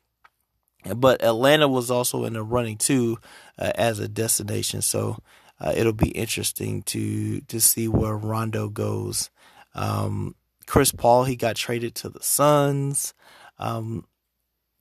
but 0.95 1.23
Atlanta 1.23 1.67
was 1.67 1.89
also 1.89 2.25
in 2.25 2.33
the 2.33 2.43
running 2.43 2.77
too 2.77 3.17
uh, 3.57 3.71
as 3.75 3.99
a 3.99 4.07
destination. 4.07 4.81
So 4.81 5.17
uh, 5.59 5.73
it'll 5.75 5.93
be 5.93 6.09
interesting 6.09 6.83
to 6.83 7.41
to 7.41 7.59
see 7.59 7.87
where 7.87 8.15
Rondo 8.15 8.69
goes. 8.69 9.29
Um, 9.75 10.35
Chris 10.65 10.91
Paul 10.91 11.23
he 11.25 11.35
got 11.35 11.55
traded 11.55 11.95
to 11.95 12.09
the 12.09 12.23
Suns. 12.23 13.13
Um, 13.57 14.05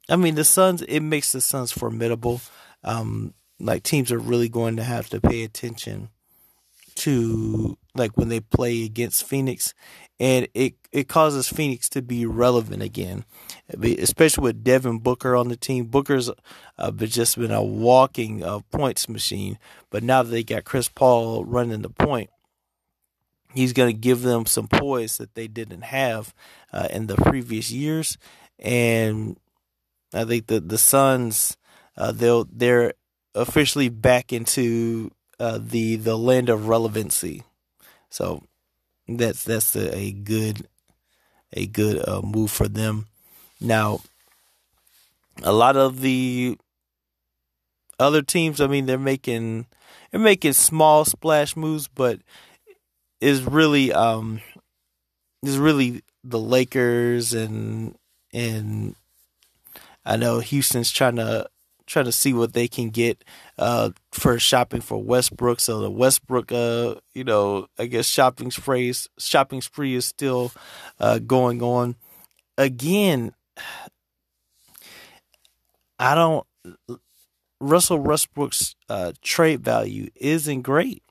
I 0.09 0.17
mean 0.17 0.35
the 0.35 0.45
Suns 0.45 0.83
it 0.83 1.01
makes 1.01 1.33
the 1.33 1.41
Suns 1.41 1.73
formidable. 1.73 2.41
Um, 2.85 3.35
like 3.61 3.85
teams 3.85 4.11
are 4.11 4.19
really 4.19 4.49
going 4.49 4.77
to 4.77 4.83
have 4.83 5.09
to 5.11 5.21
pay 5.21 5.45
attention 5.45 6.09
to 6.97 7.79
like 7.95 8.17
when 8.17 8.29
they 8.29 8.41
play 8.41 8.85
against 8.85 9.25
Phoenix, 9.25 9.75
and 10.19 10.49
it 10.55 10.75
it 10.93 11.09
causes 11.09 11.49
Phoenix 11.49 11.89
to 11.91 12.03
be 12.03 12.27
relevant 12.27 12.83
again, 12.83 13.25
especially 13.83 14.43
with 14.43 14.65
Devin 14.65 14.99
Booker 14.99 15.37
on 15.37 15.49
the 15.49 15.57
team. 15.57 15.87
Booker's 15.87 16.31
uh, 16.79 16.91
just 16.93 17.39
been 17.39 17.51
a 17.51 17.63
walking 17.63 18.43
uh, 18.43 18.61
points 18.71 19.09
machine, 19.09 19.59
but 19.91 20.03
now 20.03 20.23
that 20.23 20.31
they 20.31 20.43
got 20.43 20.65
Chris 20.65 20.89
Paul 20.89 21.45
running 21.45 21.83
the 21.83 21.91
point, 21.91 22.31
he's 23.55 23.73
going 23.73 23.95
to 23.95 23.99
give 23.99 24.23
them 24.23 24.47
some 24.47 24.69
poise 24.69 25.19
that 25.19 25.35
they 25.35 25.49
didn't 25.49 25.83
have 25.83 26.35
uh, 26.73 26.89
in 26.91 27.07
the 27.07 27.17
previous 27.17 27.71
years, 27.71 28.17
and 28.59 29.37
I 30.15 30.25
think 30.25 30.47
the 30.47 30.61
the 30.61 30.79
Suns 30.79 31.57
uh, 31.97 32.13
they'll 32.13 32.47
they're 32.51 32.95
officially 33.35 33.89
back 33.89 34.33
into 34.33 35.11
uh, 35.39 35.59
the 35.61 35.97
the 35.97 36.17
land 36.17 36.49
of 36.49 36.69
relevancy. 36.69 37.43
So 38.13 38.43
that's 39.09 39.43
that's 39.43 39.75
a, 39.75 39.97
a 39.97 40.13
good 40.13 40.69
a 41.55 41.67
good 41.67 42.07
uh, 42.07 42.21
move 42.21 42.51
for 42.51 42.69
them. 42.69 43.07
Now, 43.59 44.01
a 45.43 45.53
lot 45.53 45.77
of 45.79 46.03
the 46.03 46.59
other 47.99 48.21
teams, 48.21 48.61
I 48.61 48.67
mean, 48.67 48.85
they're 48.85 48.99
making 48.99 49.67
they're 50.11 50.21
making 50.21 50.53
small 50.53 51.07
splash 51.07 51.57
moves, 51.57 51.89
but 51.89 52.21
is 53.23 53.45
really 53.45 53.95
um 53.95 54.43
is 55.43 55.57
really 55.57 56.03
the 56.23 56.39
Lakers 56.39 57.33
and 57.33 57.97
and 58.35 58.95
I 60.05 60.17
know 60.17 60.41
Houston's 60.41 60.91
trying 60.91 61.17
to 61.17 61.49
trying 61.93 62.07
to 62.07 62.13
see 62.13 62.33
what 62.33 62.55
they 62.55 62.67
can 62.67 62.91
get 62.91 63.23
uh, 63.59 63.91
for 64.11 64.39
shopping 64.39 64.81
for 64.81 65.03
Westbrook. 65.03 65.61
So 65.61 65.81
the 65.81 65.91
Westbrook, 65.91 66.51
uh, 66.51 66.97
you 67.15 67.25
know, 67.25 67.69
I 67.79 67.87
guess 67.87 68.07
shopping 68.07 68.51
spree 68.51 68.95
shopping 69.19 69.61
spree 69.61 69.95
is 69.95 70.07
still 70.07 70.53
uh, 70.99 71.19
going 71.19 71.63
on. 71.63 71.97
Again, 72.57 73.35
I 75.99 76.15
don't. 76.15 76.47
Russell 77.61 77.99
Westbrook's 77.99 78.75
uh, 78.89 79.13
trade 79.23 79.63
value 79.63 80.09
isn't 80.17 80.63
great 80.63 81.03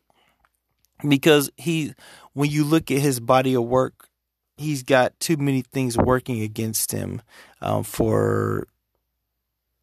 because 1.08 1.50
he, 1.56 1.94
when 2.34 2.50
you 2.50 2.66
look 2.66 2.92
at 2.92 3.00
his 3.00 3.22
body 3.22 3.54
of 3.54 3.64
work, 3.64 4.10
he's 4.58 4.84
got 4.84 5.18
too 5.20 5.38
many 5.38 5.62
things 5.62 5.98
working 5.98 6.42
against 6.42 6.92
him 6.92 7.22
um, 7.62 7.84
for 7.84 8.68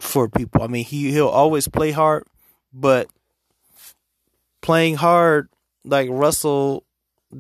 for 0.00 0.28
people. 0.28 0.62
I 0.62 0.66
mean, 0.66 0.84
he 0.84 1.10
he'll 1.12 1.28
always 1.28 1.68
play 1.68 1.90
hard, 1.90 2.24
but 2.72 3.08
playing 4.60 4.96
hard 4.96 5.48
like 5.84 6.08
Russell 6.10 6.84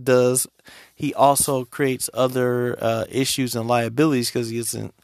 does, 0.02 0.46
he 0.94 1.14
also 1.14 1.64
creates 1.64 2.10
other 2.12 2.76
uh, 2.82 3.04
issues 3.10 3.54
and 3.54 3.68
liabilities 3.68 4.30
because 4.30 4.50
he 4.50 4.58
isn't. 4.58 4.94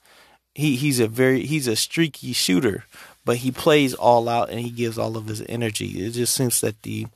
He 0.55 0.77
he's 0.77 1.01
a 1.01 1.09
very 1.09 1.47
he's 1.47 1.67
a 1.67 1.77
streaky 1.77 2.33
shooter, 2.33 2.85
but 3.25 3.39
he 3.39 3.51
plays 3.51 3.95
all 3.95 4.29
out 4.29 4.51
and 4.51 4.61
he 4.61 4.71
gives 4.71 4.99
all 4.99 5.17
of 5.17 5.27
his 5.27 5.43
energy. 5.49 6.05
It 6.05 6.11
just 6.11 6.35
seems 6.35 6.61
that 6.61 6.83
the 6.83 7.07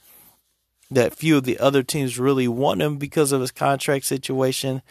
that 0.91 1.14
few 1.14 1.36
of 1.36 1.45
the 1.45 1.59
other 1.59 1.82
teams 1.82 2.18
really 2.18 2.49
want 2.49 2.82
him 2.82 2.97
because 2.97 3.30
of 3.30 3.41
his 3.41 3.51
contract 3.51 4.07
situation 4.07 4.82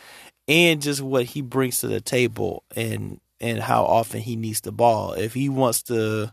and 0.48 0.82
just 0.82 1.02
what 1.02 1.26
he 1.26 1.42
brings 1.42 1.80
to 1.80 1.88
the 1.88 2.00
table 2.00 2.64
and 2.76 3.20
and 3.40 3.60
how 3.60 3.84
often 3.84 4.22
he 4.22 4.36
needs 4.36 4.62
the 4.62 4.72
ball. 4.72 5.14
If 5.14 5.34
he 5.34 5.50
wants 5.50 5.84
to, 5.84 6.32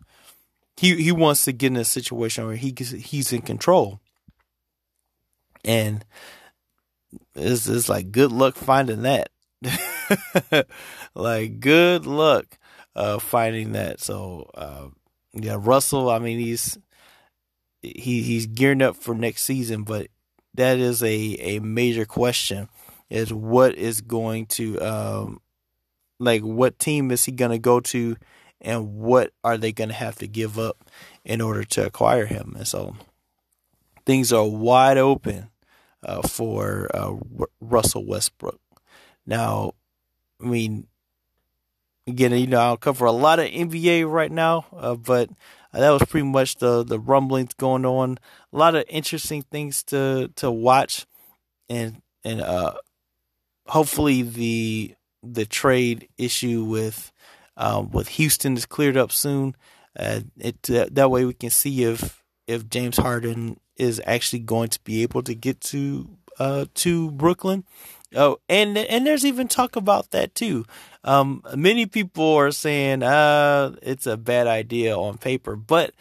he 0.76 1.02
he 1.02 1.12
wants 1.12 1.44
to 1.44 1.52
get 1.52 1.68
in 1.68 1.76
a 1.76 1.84
situation 1.84 2.46
where 2.46 2.56
he 2.56 2.74
he's 2.78 3.32
in 3.32 3.42
control, 3.42 4.00
and 5.64 6.04
it's 7.34 7.68
it's 7.68 7.88
like 7.88 8.12
good 8.12 8.32
luck 8.32 8.56
finding 8.56 9.02
that. 9.02 9.30
like 11.14 11.60
good 11.60 12.06
luck 12.06 12.58
uh, 12.96 13.18
finding 13.18 13.72
that. 13.72 14.00
So 14.00 14.50
uh, 14.54 14.88
yeah, 15.32 15.56
Russell. 15.58 16.10
I 16.10 16.18
mean, 16.18 16.38
he's 16.38 16.78
he 17.82 18.22
he's 18.22 18.46
gearing 18.46 18.82
up 18.82 18.96
for 18.96 19.14
next 19.14 19.44
season, 19.44 19.82
but 19.82 20.08
that 20.54 20.78
is 20.78 21.02
a 21.02 21.36
a 21.40 21.58
major 21.60 22.04
question. 22.04 22.68
Is 23.10 23.32
what 23.32 23.74
is 23.76 24.00
going 24.00 24.46
to 24.46 24.80
um, 24.80 25.40
like 26.18 26.42
what 26.42 26.78
team 26.78 27.10
is 27.10 27.24
he 27.24 27.32
going 27.32 27.50
to 27.50 27.58
go 27.58 27.80
to 27.80 28.16
and 28.60 28.94
what 28.94 29.32
are 29.42 29.58
they 29.58 29.72
going 29.72 29.88
to 29.88 29.94
have 29.94 30.16
to 30.16 30.26
give 30.26 30.58
up 30.58 30.90
in 31.24 31.40
order 31.40 31.64
to 31.64 31.86
acquire 31.86 32.26
him? 32.26 32.54
And 32.56 32.66
so 32.66 32.96
things 34.06 34.32
are 34.32 34.46
wide 34.46 34.98
open 34.98 35.48
uh, 36.02 36.22
for 36.26 36.88
uh, 36.94 37.14
Russell 37.60 38.06
Westbrook. 38.06 38.60
Now 39.26 39.72
I 40.40 40.46
mean 40.46 40.86
again 42.06 42.32
you 42.32 42.46
know 42.46 42.60
I'll 42.60 42.76
cover 42.76 43.06
a 43.06 43.12
lot 43.12 43.38
of 43.38 43.46
NBA 43.46 44.10
right 44.10 44.30
now 44.30 44.66
uh, 44.76 44.94
but 44.94 45.30
that 45.72 45.90
was 45.90 46.02
pretty 46.04 46.26
much 46.26 46.56
the 46.56 46.84
the 46.84 47.00
rumblings 47.00 47.54
going 47.54 47.84
on. 47.84 48.18
A 48.52 48.56
lot 48.56 48.74
of 48.74 48.84
interesting 48.88 49.42
things 49.42 49.82
to 49.84 50.30
to 50.36 50.50
watch 50.50 51.06
and 51.68 52.02
and 52.22 52.40
uh 52.40 52.74
hopefully 53.66 54.22
the 54.22 54.94
the 55.32 55.46
trade 55.46 56.08
issue 56.18 56.64
with 56.64 57.12
um, 57.56 57.90
with 57.90 58.08
Houston 58.08 58.56
is 58.56 58.66
cleared 58.66 58.96
up 58.96 59.12
soon. 59.12 59.54
Uh, 59.98 60.20
it 60.38 60.70
uh, 60.70 60.86
that 60.90 61.10
way 61.10 61.24
we 61.24 61.34
can 61.34 61.50
see 61.50 61.84
if 61.84 62.22
if 62.46 62.68
James 62.68 62.96
Harden 62.96 63.58
is 63.76 64.00
actually 64.06 64.40
going 64.40 64.68
to 64.68 64.80
be 64.84 65.02
able 65.02 65.22
to 65.22 65.34
get 65.34 65.60
to 65.60 66.08
uh, 66.38 66.66
to 66.74 67.10
Brooklyn. 67.12 67.64
Oh, 68.14 68.38
and 68.48 68.76
and 68.78 69.06
there's 69.06 69.24
even 69.24 69.48
talk 69.48 69.76
about 69.76 70.10
that 70.10 70.34
too. 70.34 70.64
Um, 71.02 71.42
many 71.54 71.86
people 71.86 72.34
are 72.34 72.52
saying 72.52 73.02
uh, 73.02 73.74
it's 73.82 74.06
a 74.06 74.16
bad 74.16 74.46
idea 74.46 74.96
on 74.96 75.18
paper, 75.18 75.56
but 75.56 75.92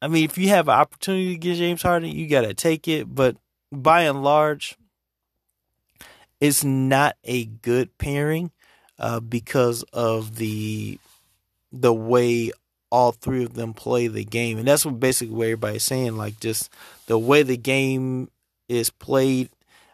I 0.00 0.08
mean, 0.08 0.24
if 0.24 0.36
you 0.36 0.48
have 0.48 0.68
an 0.68 0.74
opportunity 0.74 1.34
to 1.34 1.38
get 1.38 1.56
James 1.56 1.82
Harden, 1.82 2.10
you 2.10 2.28
got 2.28 2.42
to 2.42 2.54
take 2.54 2.88
it. 2.88 3.14
But 3.14 3.36
by 3.70 4.02
and 4.02 4.22
large, 4.24 4.76
it's 6.42 6.64
not 6.64 7.16
a 7.22 7.44
good 7.44 7.96
pairing 7.98 8.50
uh, 8.98 9.20
because 9.20 9.84
of 9.92 10.36
the 10.36 10.98
the 11.70 11.94
way 11.94 12.50
all 12.90 13.12
three 13.12 13.44
of 13.44 13.54
them 13.54 13.72
play 13.72 14.08
the 14.08 14.24
game, 14.24 14.58
and 14.58 14.66
that's 14.66 14.84
what 14.84 14.98
basically 14.98 15.34
what 15.36 15.44
everybody's 15.44 15.84
saying. 15.84 16.16
Like 16.16 16.40
just 16.40 16.68
the 17.06 17.16
way 17.16 17.44
the 17.44 17.56
game 17.56 18.28
is 18.68 18.90
played, 18.90 19.50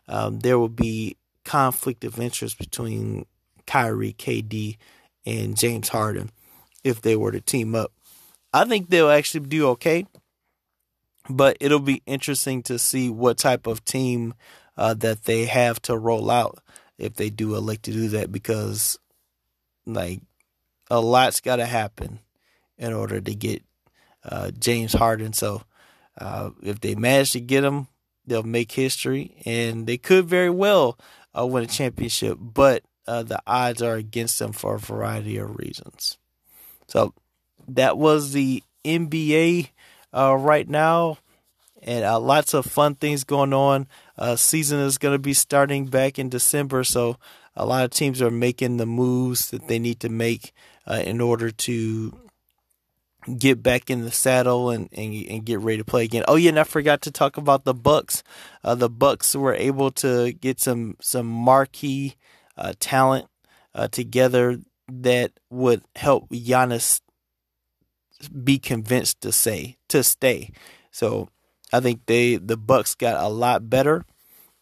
um, 0.09 0.40
there 0.40 0.59
will 0.59 0.70
be 0.70 1.18
conflict 1.44 2.03
of 2.05 2.18
interest 2.18 2.59
between 2.59 3.26
Kyrie, 3.66 4.14
KD, 4.14 4.78
and 5.26 5.55
James 5.57 5.90
Harden 5.90 6.30
if 6.82 7.03
they 7.03 7.14
were 7.14 7.32
to 7.32 7.42
team 7.42 7.74
up. 7.74 7.92
I 8.55 8.64
think 8.64 8.88
they'll 8.88 9.11
actually 9.11 9.46
do 9.49 9.68
okay. 9.68 10.07
but 11.28 11.57
it'll 11.61 11.78
be 11.80 12.03
interesting 12.07 12.62
to 12.64 12.78
see 12.78 13.11
what 13.11 13.38
type 13.38 13.66
of 13.66 13.84
team 13.84 14.34
uh, 14.78 14.94
that 14.94 15.24
they 15.24 15.44
have 15.44 15.82
to 15.82 15.98
roll 15.98 16.30
out 16.30 16.60
if 16.96 17.14
they 17.14 17.28
do 17.28 17.54
elect 17.54 17.82
to 17.84 17.92
do 17.92 18.08
that 18.08 18.32
because 18.32 18.98
like 19.84 20.22
a 20.90 21.00
lot's 21.00 21.40
got 21.40 21.56
to 21.56 21.66
happen 21.66 22.20
in 22.78 22.92
order 22.92 23.20
to 23.20 23.34
get 23.34 23.62
uh, 24.24 24.50
James 24.58 24.92
Harden. 24.92 25.32
So 25.32 25.62
uh, 26.18 26.50
if 26.62 26.80
they 26.80 26.94
manage 26.94 27.32
to 27.32 27.40
get 27.40 27.64
him, 27.64 27.88
they'll 28.26 28.42
make 28.42 28.72
history, 28.72 29.42
and 29.44 29.86
they 29.86 29.96
could 29.96 30.26
very 30.26 30.50
well 30.50 30.98
uh, 31.36 31.46
win 31.46 31.64
a 31.64 31.66
championship. 31.66 32.38
But 32.40 32.84
uh, 33.06 33.22
the 33.22 33.40
odds 33.46 33.82
are 33.82 33.94
against 33.94 34.38
them 34.38 34.52
for 34.52 34.76
a 34.76 34.80
variety 34.80 35.38
of 35.38 35.56
reasons. 35.56 36.18
So 36.86 37.14
that 37.66 37.98
was 37.98 38.32
the 38.32 38.62
NBA 38.84 39.70
uh, 40.12 40.36
right 40.36 40.68
now, 40.68 41.18
and 41.82 42.04
uh, 42.04 42.18
lots 42.18 42.54
of 42.54 42.66
fun 42.66 42.94
things 42.94 43.24
going 43.24 43.52
on. 43.52 43.86
season 44.36 44.80
is 44.80 44.98
going 44.98 45.14
to 45.14 45.18
be 45.18 45.34
starting 45.34 45.86
back 45.86 46.18
in 46.18 46.28
December, 46.28 46.84
so 46.84 47.16
a 47.56 47.66
lot 47.66 47.84
of 47.84 47.90
teams 47.90 48.20
are 48.22 48.30
making 48.30 48.76
the 48.76 48.86
moves 48.86 49.50
that 49.50 49.68
they 49.68 49.78
need 49.78 50.00
to 50.00 50.08
make 50.08 50.52
in 50.86 51.20
order 51.20 51.50
to 51.50 52.18
get 53.36 53.62
back 53.62 53.90
in 53.90 54.02
the 54.02 54.10
saddle 54.10 54.70
and, 54.70 54.88
and, 54.92 55.14
and 55.28 55.44
get 55.44 55.60
ready 55.60 55.78
to 55.78 55.84
play 55.84 56.04
again. 56.04 56.24
Oh 56.28 56.36
yeah, 56.36 56.50
and 56.50 56.60
I 56.60 56.64
forgot 56.64 57.02
to 57.02 57.10
talk 57.10 57.36
about 57.36 57.64
the 57.64 57.74
Bucks. 57.74 58.22
Uh, 58.64 58.74
the 58.74 58.88
Bucks 58.88 59.34
were 59.34 59.54
able 59.54 59.90
to 59.92 60.32
get 60.32 60.60
some 60.60 60.96
some 61.00 61.26
marquee 61.26 62.16
uh, 62.56 62.74
talent 62.80 63.26
uh, 63.74 63.88
together 63.88 64.58
that 64.88 65.32
would 65.50 65.82
help 65.96 66.28
Giannis 66.30 67.00
be 68.42 68.58
convinced 68.58 69.20
to 69.20 69.32
say 69.32 69.76
to 69.88 70.02
stay. 70.02 70.52
So 70.90 71.28
I 71.72 71.80
think 71.80 72.06
they 72.06 72.36
the 72.36 72.56
Bucks 72.56 72.94
got 72.94 73.22
a 73.22 73.28
lot 73.28 73.68
better 73.68 74.04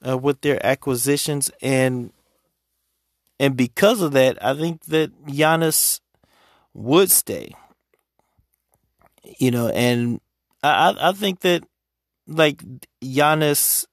uh, 0.07 0.19
with 0.19 0.41
their 0.41 0.65
acquisitions 0.65 1.51
and 1.63 2.13
and 3.39 3.55
because 3.57 4.01
of 4.01 4.13
that, 4.13 4.43
I 4.43 4.55
think 4.55 4.87
that 4.87 5.27
Giannis 5.27 6.01
would 6.73 7.11
stay 7.11 7.55
you 9.39 9.51
know, 9.51 9.69
and 9.69 10.21
I 10.63 10.95
I 10.99 11.13
think 11.13 11.41
that 11.41 11.63
like 12.27 12.63
Giannis 13.03 13.87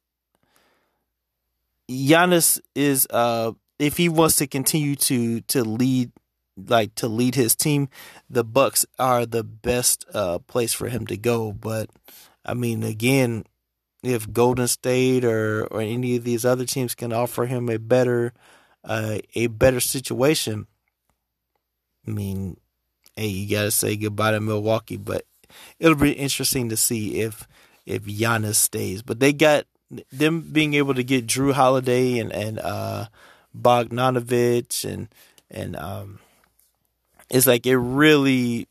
Giannis 1.89 2.59
is 2.75 3.07
uh 3.09 3.51
if 3.79 3.97
he 3.97 4.09
wants 4.09 4.37
to 4.37 4.47
continue 4.47 4.95
to 4.95 5.41
to 5.41 5.63
lead 5.63 6.11
like 6.55 6.95
to 6.95 7.07
lead 7.07 7.35
his 7.35 7.55
team, 7.55 7.89
the 8.29 8.43
Bucks 8.43 8.85
are 8.99 9.25
the 9.25 9.43
best 9.43 10.05
uh 10.13 10.39
place 10.39 10.73
for 10.73 10.87
him 10.89 11.05
to 11.07 11.17
go. 11.17 11.51
But 11.51 11.89
I 12.45 12.53
mean 12.53 12.83
again, 12.83 13.45
if 14.01 14.31
Golden 14.31 14.67
State 14.67 15.23
or 15.25 15.65
or 15.65 15.81
any 15.81 16.15
of 16.15 16.23
these 16.23 16.45
other 16.45 16.65
teams 16.65 16.95
can 16.95 17.13
offer 17.13 17.45
him 17.45 17.69
a 17.69 17.77
better 17.79 18.33
uh 18.83 19.19
a 19.35 19.47
better 19.47 19.79
situation, 19.79 20.67
I 22.07 22.11
mean 22.11 22.57
hey, 23.15 23.27
you 23.27 23.55
gotta 23.55 23.71
say 23.71 23.95
goodbye 23.95 24.31
to 24.31 24.39
Milwaukee. 24.39 24.97
But 24.97 25.25
it'll 25.79 25.95
be 25.95 26.11
interesting 26.11 26.69
to 26.69 26.77
see 26.77 27.21
if 27.21 27.47
if 27.85 28.03
Giannis 28.03 28.55
stays. 28.55 29.01
But 29.01 29.19
they 29.19 29.33
got 29.33 29.65
them 30.11 30.41
being 30.51 30.73
able 30.73 30.93
to 30.93 31.03
get 31.03 31.27
Jrue 31.27 31.53
Holiday 31.53 32.19
and 32.19 32.31
and 32.31 32.59
uh, 32.59 33.05
Bogdanovich 33.57 34.85
and 34.85 35.07
and 35.49 35.75
um, 35.75 36.19
it's 37.29 37.47
like 37.47 37.65
it 37.65 37.77
really. 37.77 38.67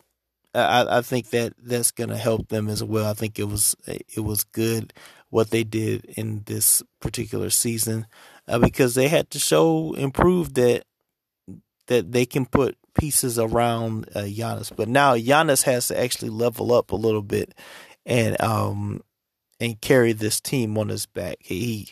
I, 0.55 0.99
I 0.99 1.03
think 1.03 1.31
that 1.31 1.55
that's 1.59 1.91
gonna 1.91 2.17
help 2.17 2.49
them 2.49 2.69
as 2.69 2.83
well. 2.85 3.11
I 3.11 3.15
think 3.15 3.39
it 3.39 3.49
was 3.49 3.75
it 3.87 4.21
was 4.21 4.45
good 4.45 4.93
what 5.31 5.51
they 5.51 5.65
did 5.65 6.05
in 6.05 6.43
this 6.45 6.83
particular 7.01 7.49
season 7.49 8.07
uh, 8.47 8.59
because 8.59 8.95
they 8.95 9.09
had 9.09 9.31
to 9.31 9.39
show 9.39 9.95
and 9.95 10.13
prove 10.13 10.55
that 10.55 10.85
that 11.87 12.13
they 12.13 12.27
can 12.27 12.47
put 12.47 12.77
pieces 12.99 13.39
around 13.39 14.09
uh, 14.15 14.21
Giannis. 14.21 14.71
But 14.75 14.89
now 14.89 15.17
Giannis 15.17 15.63
has 15.65 15.89
to 15.89 15.99
actually 15.99 16.31
level 16.31 16.73
up 16.73 16.93
a 16.93 16.97
little 16.97 17.23
bit 17.23 17.55
and 18.05 18.41
um 18.41 19.03
and 19.61 19.81
carry 19.81 20.13
this 20.13 20.41
team 20.41 20.77
on 20.77 20.89
his 20.89 21.07
back. 21.07 21.37
He 21.41 21.89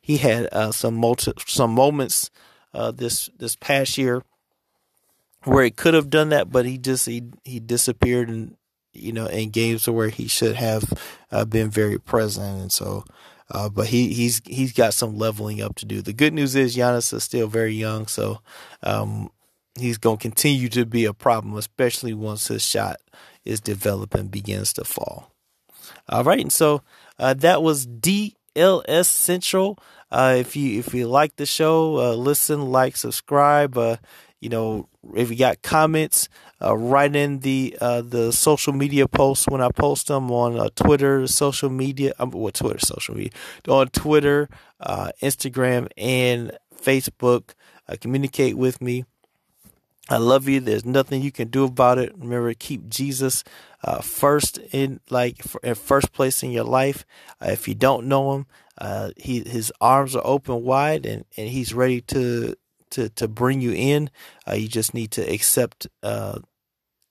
he 0.00 0.18
had 0.18 0.48
uh, 0.52 0.72
some 0.72 0.94
multi, 0.94 1.32
some 1.46 1.72
moments 1.72 2.30
uh, 2.72 2.90
this 2.90 3.30
this 3.36 3.56
past 3.56 3.98
year 3.98 4.22
where 5.44 5.64
he 5.64 5.70
could 5.70 5.94
have 5.94 6.10
done 6.10 6.30
that, 6.30 6.50
but 6.50 6.66
he 6.66 6.78
just 6.78 7.06
he 7.06 7.22
he 7.44 7.60
disappeared 7.60 8.28
in 8.28 8.56
you 8.92 9.12
know 9.12 9.26
in 9.26 9.50
games 9.50 9.88
where 9.88 10.08
he 10.08 10.28
should 10.28 10.56
have 10.56 10.92
uh, 11.30 11.44
been 11.44 11.70
very 11.70 11.98
present, 11.98 12.60
and 12.60 12.72
so. 12.72 13.04
Uh, 13.52 13.68
but 13.68 13.88
he 13.88 14.12
he's 14.12 14.40
he's 14.46 14.72
got 14.72 14.94
some 14.94 15.18
leveling 15.18 15.60
up 15.60 15.74
to 15.74 15.84
do. 15.84 16.00
The 16.00 16.12
good 16.12 16.32
news 16.32 16.54
is 16.54 16.76
Giannis 16.76 17.12
is 17.12 17.24
still 17.24 17.48
very 17.48 17.74
young, 17.74 18.06
so 18.06 18.40
um, 18.84 19.28
he's 19.76 19.98
going 19.98 20.18
to 20.18 20.22
continue 20.22 20.68
to 20.68 20.86
be 20.86 21.04
a 21.04 21.12
problem, 21.12 21.56
especially 21.56 22.14
once 22.14 22.46
his 22.46 22.64
shot 22.64 22.98
is 23.44 23.60
developed 23.60 24.14
and 24.14 24.30
begins 24.30 24.72
to 24.74 24.84
fall. 24.84 25.32
All 26.08 26.22
right, 26.22 26.38
and 26.38 26.52
so 26.52 26.82
uh, 27.18 27.34
that 27.34 27.60
was 27.60 27.88
DLS 27.88 29.06
Central. 29.06 29.78
Uh, 30.12 30.36
if 30.38 30.54
you 30.54 30.78
if 30.78 30.94
you 30.94 31.08
like 31.08 31.34
the 31.34 31.46
show, 31.46 31.98
uh, 31.98 32.14
listen, 32.14 32.70
like, 32.70 32.96
subscribe. 32.96 33.76
Uh, 34.40 34.44
you 34.44 34.48
know, 34.48 34.88
if 35.14 35.30
you 35.30 35.36
got 35.36 35.62
comments, 35.62 36.28
uh, 36.62 36.76
write 36.76 37.16
in 37.16 37.40
the 37.40 37.76
uh, 37.80 38.02
the 38.02 38.32
social 38.32 38.72
media 38.72 39.08
posts 39.08 39.46
when 39.48 39.60
I 39.60 39.70
post 39.70 40.08
them 40.08 40.30
on 40.30 40.70
Twitter, 40.70 41.26
social 41.26 41.70
media. 41.70 42.12
Um, 42.18 42.30
what 42.30 42.54
Twitter, 42.54 42.78
social 42.78 43.14
media 43.14 43.32
on 43.68 43.88
Twitter, 43.88 44.48
Instagram, 45.22 45.88
and 45.96 46.58
Facebook. 46.74 47.54
communicate 48.00 48.56
with 48.56 48.80
me. 48.80 49.04
I 50.10 50.16
love 50.16 50.48
you. 50.48 50.58
There's 50.58 50.84
nothing 50.84 51.22
you 51.22 51.30
can 51.30 51.48
do 51.48 51.64
about 51.64 51.98
it. 51.98 52.12
Remember, 52.18 52.52
keep 52.54 52.88
Jesus 52.88 53.44
uh, 53.84 54.00
first 54.00 54.58
in 54.72 54.98
like 55.08 55.40
in 55.62 55.76
first 55.76 56.12
place 56.12 56.42
in 56.42 56.50
your 56.50 56.64
life. 56.64 57.04
Uh, 57.40 57.50
if 57.50 57.68
you 57.68 57.76
don't 57.76 58.06
know 58.06 58.34
him, 58.34 58.46
uh, 58.78 59.10
he 59.16 59.44
his 59.44 59.72
arms 59.80 60.16
are 60.16 60.26
open 60.26 60.64
wide 60.64 61.06
and, 61.06 61.24
and 61.36 61.48
he's 61.48 61.72
ready 61.72 62.00
to 62.00 62.56
to 62.90 63.08
to 63.10 63.28
bring 63.28 63.60
you 63.60 63.72
in. 63.72 64.10
Uh, 64.48 64.54
you 64.54 64.68
just 64.68 64.94
need 64.94 65.10
to 65.12 65.22
accept 65.22 65.86
uh, 66.02 66.38